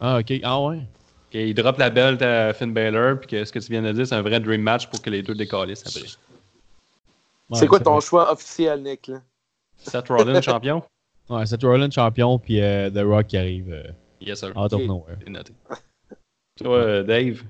[0.00, 0.32] Ah, ok.
[0.42, 0.80] Ah, ouais.
[1.30, 4.06] Qu'il drop la belt à Finn Balor, puis que ce que tu viens de dire,
[4.06, 6.08] c'est un vrai dream match pour que les deux décalissent après.
[7.50, 9.08] Ouais, c'est quoi ton choix officiel, Nick?
[9.08, 9.20] Là?
[9.78, 10.82] Seth Rollins champion?
[11.28, 13.82] Ouais, Seth Rollins champion, puis euh, The Rock qui arrive euh,
[14.20, 14.52] Yes, sir.
[14.56, 15.16] out of nowhere.
[15.26, 15.52] Noté.
[16.56, 17.42] Toi, euh, Dave?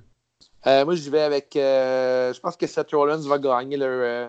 [0.67, 1.55] Euh, moi, j'y vais avec.
[1.57, 4.29] euh, je pense que Seth Rollins va gagner le, euh,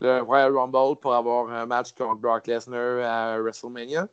[0.00, 4.06] le Royal Rumble pour avoir un match contre Brock Lesnar à WrestleMania.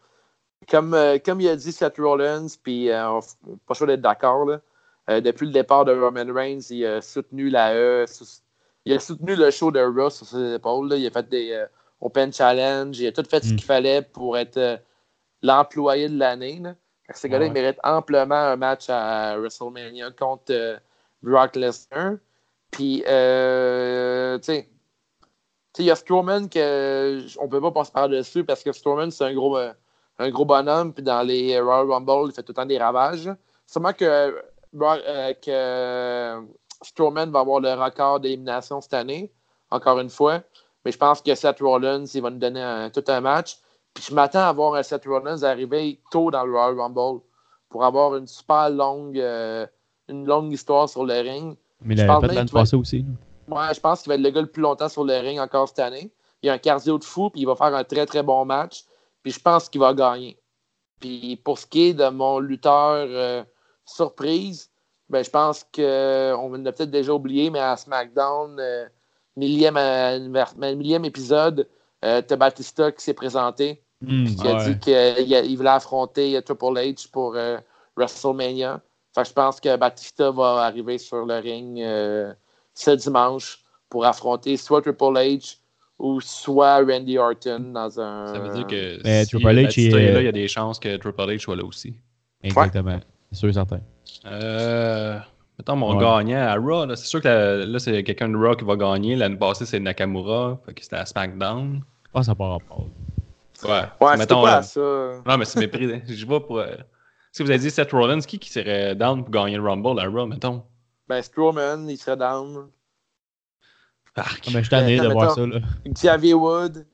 [0.70, 3.20] Comme, euh, comme il a dit Seth Rollins, puis euh,
[3.68, 4.48] pas choix d'être d'accord.
[5.10, 8.06] Euh, depuis le départ de Roman Reigns, il a soutenu la E.
[8.86, 10.90] il a soutenu le show de Raw sur ses épaules.
[10.90, 10.96] là.
[10.98, 11.66] Il a fait des
[12.00, 12.98] Open Challenge.
[13.00, 13.56] Il a tout fait ce Mm.
[13.56, 14.80] qu'il fallait pour être
[15.42, 16.60] l'employé de l'année.
[16.62, 16.76] là.
[17.08, 17.50] Fait que Ce gars-là, Ouais.
[17.50, 20.80] il mérite amplement un match à WrestleMania contre
[21.24, 22.14] Brock Lesnar.
[22.70, 27.92] Puis, euh, tu sais, tu sais, il y a Strowman que on peut pas passer
[27.92, 29.74] par-dessus parce que Strowman, c'est un gros, euh,
[30.20, 30.94] un gros bonhomme.
[30.94, 33.30] Puis dans les Royal Rumble, il fait tout le temps des ravages.
[33.68, 34.36] Sûrement que,
[34.74, 36.48] Brock- euh, que
[36.84, 39.32] Strowman va avoir le record d'élimination cette année,
[39.70, 40.42] encore une fois.
[40.86, 43.58] Mais je pense que Seth Rollins, il va nous donner un- tout un match.
[43.94, 47.22] Puis je m'attends à voir un Seth Rollins arriver tôt dans le Royal Rumble
[47.70, 49.66] pour avoir une super longue, euh,
[50.08, 51.56] une longue histoire sur le ring.
[51.82, 53.06] Mais il avait qu'il va- passée aussi.
[53.48, 55.68] Moi, je pense qu'il va être le gars le plus longtemps sur le ring encore
[55.68, 56.12] cette année.
[56.42, 58.86] Il a un cardio de fou, puis il va faire un très très bon match.
[59.24, 60.38] Puis je pense qu'il va gagner.
[61.00, 63.44] Puis pour ce qui est de mon lutteur euh,
[63.86, 64.70] surprise,
[65.10, 68.88] ben, je pense qu'on l'a peut-être déjà oublié, mais à SmackDown, euh,
[69.36, 71.68] millième, anniver- millième épisode,
[72.06, 74.74] euh, t'as Batista qui s'est présenté, Hmm, qui a ouais.
[74.74, 77.60] dit qu'il il voulait affronter euh, Triple H pour euh,
[77.96, 78.82] WrestleMania.
[79.14, 82.34] Fait que je pense que Batista va arriver sur le ring euh,
[82.74, 85.58] ce dimanche pour affronter soit Triple H
[86.02, 88.28] ou soit Randy Orton dans un.
[88.34, 90.28] Ça veut dire que Mais si Triple H, Batista il est est- là, il y
[90.28, 91.96] a des chances que Triple H soit là aussi.
[92.44, 93.00] Exactement.
[93.32, 93.80] C'est sûr et certain.
[94.26, 95.18] Euh,
[95.58, 96.04] mettons mon Ouais.
[96.04, 99.16] gagnant à Raw, c'est sûr que la- là, c'est quelqu'un de Raw qui va gagner.
[99.16, 101.82] L'année passée, c'est Nakamura, fait que c'était à SmackDown.
[102.14, 102.88] Ah, ça part rapport.
[103.64, 103.84] Ouais, Ouais,
[104.14, 104.80] c'est mettons, pas là- à ça.
[105.26, 105.88] Non, mais c'est mépris.
[106.08, 106.58] Je vais pour.
[106.60, 106.76] euh,
[107.32, 110.06] Si vous avez dit Seth Rollins, qui, qui serait down pour gagner le Rumble à
[110.10, 110.64] Raw, mettons?
[111.08, 112.68] Ben, Strowman, il serait down.
[114.16, 114.44] Arc.
[114.48, 115.46] Ah, mais je suis tanné de voir ça.
[115.46, 115.60] Là.
[115.88, 116.86] Xavier Wood.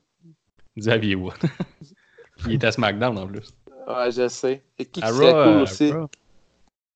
[0.78, 1.34] Xavier Wood.
[2.46, 3.52] Il est à SmackDown en plus.
[3.88, 4.62] Ouais, je sais.
[4.78, 5.90] Et qui, À serait cool euh, aussi.
[5.92, 6.08] Raw.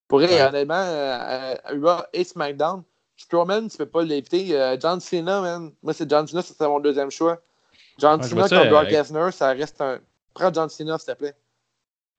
[0.06, 0.42] Pour vrai, Ouais.
[0.42, 2.82] honnêtement, euh, Raw et SmackDown,
[3.16, 4.54] Strowman, tu peux pas l'éviter.
[4.56, 5.72] Euh, John Cena, man.
[5.82, 7.40] Moi, c'est John Cena, c'est mon deuxième choix.
[7.98, 10.00] John Ouais, Cena contre Brock euh, Lesnar, ça reste un.
[10.34, 11.34] Prends John Cena, s'il te plaît.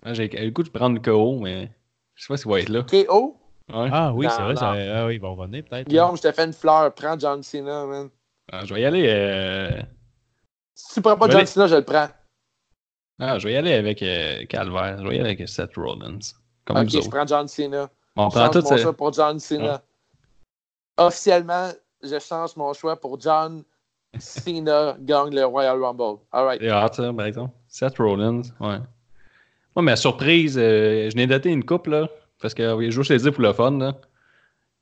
[0.03, 1.71] Ah, J'ai le goût de prendre le KO, mais
[2.15, 2.83] je sais pas s'il va être là.
[2.83, 3.37] KO?
[3.71, 3.89] Ouais.
[3.91, 5.87] Ah oui, c'est vrai, ça, ah, oui, ils vont revenir peut-être.
[5.87, 6.93] Guillaume, je te fais une fleur.
[6.93, 8.09] Prends John Cena, man.
[8.51, 9.05] Ah, je vais y aller.
[9.07, 9.81] euh,
[10.75, 12.07] Si tu prends pas John aller- Cena, je le prends.
[13.19, 14.97] Ah, je vais y aller avec euh, Calvaire.
[15.01, 16.19] Je vais y aller avec Seth Rollins.
[16.65, 17.09] Comme Ok, je autres.
[17.09, 17.89] prends John Cena.
[18.17, 18.77] On Je prend tout mon ça.
[18.77, 19.81] choix pour John Cena.
[20.97, 21.69] Officiellement,
[22.03, 23.63] je change mon choix pour John
[24.19, 26.19] Cena gagne le Royal Rumble.
[26.33, 27.53] Hot, ça, par exemple.
[27.67, 28.77] Seth Rollins, ouais.
[29.75, 32.07] Moi, ma surprise, euh, je n'ai daté une coupe, là,
[32.41, 33.95] parce que oui, je joue chez les pour le fun, là.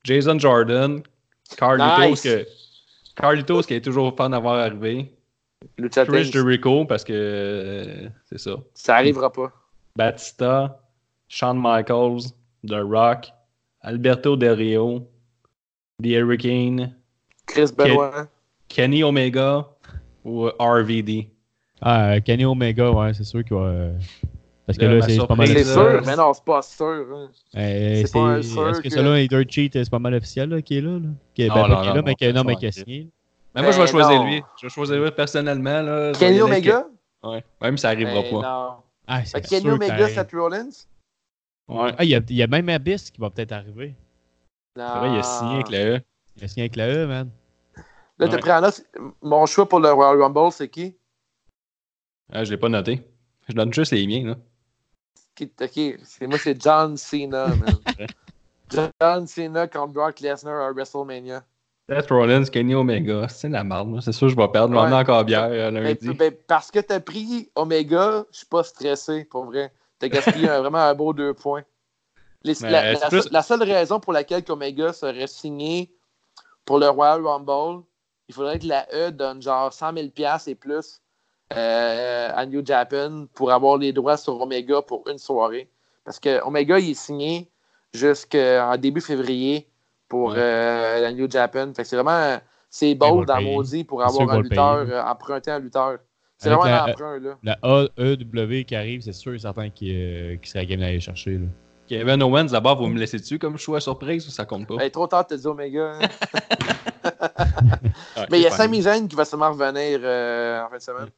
[0.03, 1.01] Jason Jordan,
[1.57, 2.23] Carlitos, Nice.
[2.23, 2.47] que,
[3.15, 5.11] Carlitos qui est toujours fun d'avoir arrivé.
[5.77, 6.31] Lucha Chris.
[6.31, 8.55] Jericho, parce que euh, c'est ça.
[8.73, 9.51] Ça arrivera pas.
[9.95, 10.79] Batista,
[11.27, 12.31] Shawn Michaels,
[12.67, 13.27] The Rock,
[13.81, 15.07] Alberto Del Rio,
[16.01, 16.95] The Hurricane,
[17.45, 18.27] Chris Benoit.
[18.69, 19.67] Kenny Omega
[20.23, 21.29] ou euh, RVD.
[21.81, 23.89] Ah, euh, Kenny Omega, ouais, c'est sûr qu'il va.
[24.61, 26.03] Euh, Parce que Euh, là, c'est pas mal surprise, C'est là, officiel.
[26.03, 26.85] sûr, mais non, c'est pas sûr.
[26.85, 27.29] hein.
[27.55, 30.61] Euh, c'est pas sûr Est-ce que, que- celui-là, Dirt Cheat, c'est pas mal officiel là,
[30.61, 30.91] qui est là?
[30.99, 31.09] là?
[31.33, 32.33] Qui est, Non, ben, non, pas qui est non, là, mais non, qui, non, ça,
[32.33, 33.09] mais ça Ben qui a va signé.
[33.53, 34.25] Mais moi, je vais Mais choisir non.
[34.27, 34.43] lui.
[34.61, 35.81] Je vais choisir lui personnellement.
[35.81, 36.85] Là, Kenny Omega?
[37.23, 37.43] Ouais.
[37.61, 38.41] Même si ça arrivera Mais pas.
[38.41, 38.73] non.
[39.07, 40.23] Ah, c'est Kenny Omega, ça.
[40.23, 40.69] Seth Rollins?
[41.67, 41.91] Ouais.
[41.97, 43.95] Ah, il y, a, il y a même Abyss qui va peut-être arriver.
[44.77, 44.87] Non.
[44.93, 46.01] C'est vrai, il a signé avec le E.
[46.37, 47.29] Il a signé avec la E, man.
[48.19, 48.51] Là, Ouais.
[48.51, 48.83] en note.
[49.21, 50.95] Mon choix pour le Royal Rumble, c'est qui?
[52.31, 53.01] Ah, je l'ai pas noté.
[53.49, 54.27] Je donne juste les miens.
[54.27, 54.35] Là.
[55.39, 55.79] Ok,
[56.27, 57.77] moi, c'est John Cena, man.
[59.01, 61.43] John Cena contre Brock Lesnar à WrestleMania.
[61.89, 63.27] Seth Rollins, Kenny Omega.
[63.27, 63.89] C'est la merde.
[63.89, 64.01] moi.
[64.01, 64.73] C'est sûr que je vais perdre.
[64.73, 64.99] Je vais Ouais.
[65.01, 66.13] encore bière euh, Ben, lundi.
[66.13, 69.73] ben, parce que t'as pris Omega, je suis pas stressé, pour vrai.
[69.99, 71.63] T'as gaspillé un- vraiment un beau deux points.
[72.43, 75.93] Les- Mais la, c'est la plus- seule- la seule raison pour laquelle Omega serait signé
[76.65, 77.83] pour le Royal Rumble,
[78.27, 80.07] il faudrait que la E donne genre 100 000
[80.47, 81.01] et plus
[81.55, 85.69] euh, à New Japan pour avoir les droits sur Omega pour une soirée.
[86.05, 87.49] Parce que Omega, il est signé
[87.93, 89.67] jusqu'en début février
[90.07, 90.35] pour Ouais.
[90.37, 91.71] euh, la New Japan.
[91.75, 92.37] Fait que c'est vraiment...
[92.73, 95.97] C'est le dans maudit pour avoir un lutteur, euh, emprunter un lutteur.
[96.37, 97.37] C'est vraiment la- un emprunt, là.
[97.43, 97.59] La
[97.97, 101.31] AEW qui arrive, c'est sûr et certain qu'il euh, qu'il serait game d'aller chercher.
[101.33, 101.45] Là.
[101.87, 104.75] Kevin Owens, d'abord, vous me laissez dessus comme choix surprise ou ça compte pas?
[104.81, 105.91] Hey, trop tard, t'as dit Omega.
[105.95, 105.99] hein.
[107.03, 108.51] Ah, Mais il y a.
[108.51, 111.09] Sami Zayn qui va sûrement revenir euh, en fin de semaine.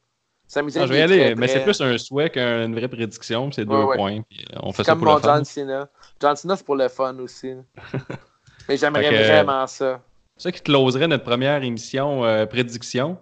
[0.70, 3.50] Zayn, Ah, je vais y aller, très mais c'est plus un souhait qu'une vraie prédiction.
[3.52, 4.20] C'est deux Ouais, points.
[4.28, 5.34] puis, euh, on fait C'est ça comme pour mon le fun.
[5.36, 5.88] John Cena.
[6.20, 7.52] John Cena, c'est pour le fun aussi.
[8.68, 10.00] mais j'aimerais vraiment ça.
[10.36, 13.18] C'est ça qui closerait notre première émission euh, prédiction.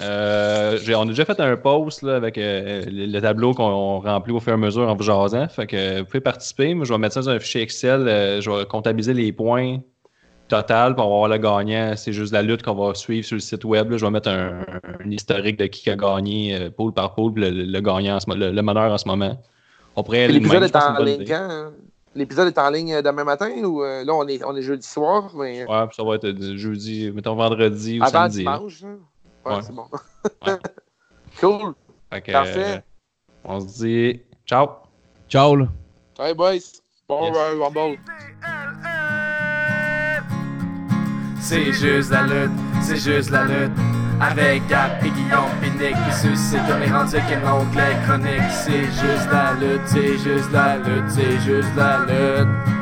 [0.00, 4.32] Euh, on a déjà fait un post là, avec euh, le, le tableau qu'on remplit
[4.32, 5.48] au fur et à mesure en vous jasant.
[5.48, 6.74] Fait que euh, vous pouvez participer.
[6.74, 8.06] Moi, je vais mettre ça dans un fichier Excel.
[8.06, 9.78] euh, je vais comptabiliser les points
[10.50, 11.94] total, puis on va voir le gagnant.
[11.96, 13.90] C'est juste la lutte qu'on va suivre sur le site web.
[13.90, 13.96] là.
[13.96, 14.60] Je vais mettre un,
[15.04, 18.30] un historique de qui a gagné euh, pool par puis le, le- gagnant, en ce
[18.30, 19.40] le, le meneur en ce moment.
[19.96, 21.48] On pourrait aller de L'épisode est en ligne quand?
[21.50, 21.72] hein?
[22.14, 24.86] L'épisode est en ligne euh, demain matin ou euh, là on est, on est jeudi
[24.86, 28.38] soir, mais Ouais, puis ça va être euh, jeudi, mettons vendredi ou avant samedi.
[28.38, 28.82] dimanche.
[28.84, 28.98] hein?
[29.46, 29.62] Ouais, Ouais.
[29.62, 29.84] c'est bon.
[30.46, 30.52] Ouais.
[31.40, 31.74] cool.
[32.32, 32.76] Parfait.
[32.76, 32.78] euh,
[33.44, 34.68] on se dit ciao.
[35.28, 35.66] Ciao, là.
[36.18, 36.80] Hey boys.
[37.08, 37.36] Bon Yes.
[41.40, 42.50] C'est juste la lutte,
[42.82, 43.72] c'est juste la lutte.
[44.20, 48.50] Avec Gap et Guillaume Pinique qui suscite comme les rendus qu'un onglet chronique.
[48.50, 52.79] C'est juste la lutte, c'est juste la lutte, c'est juste la lutte.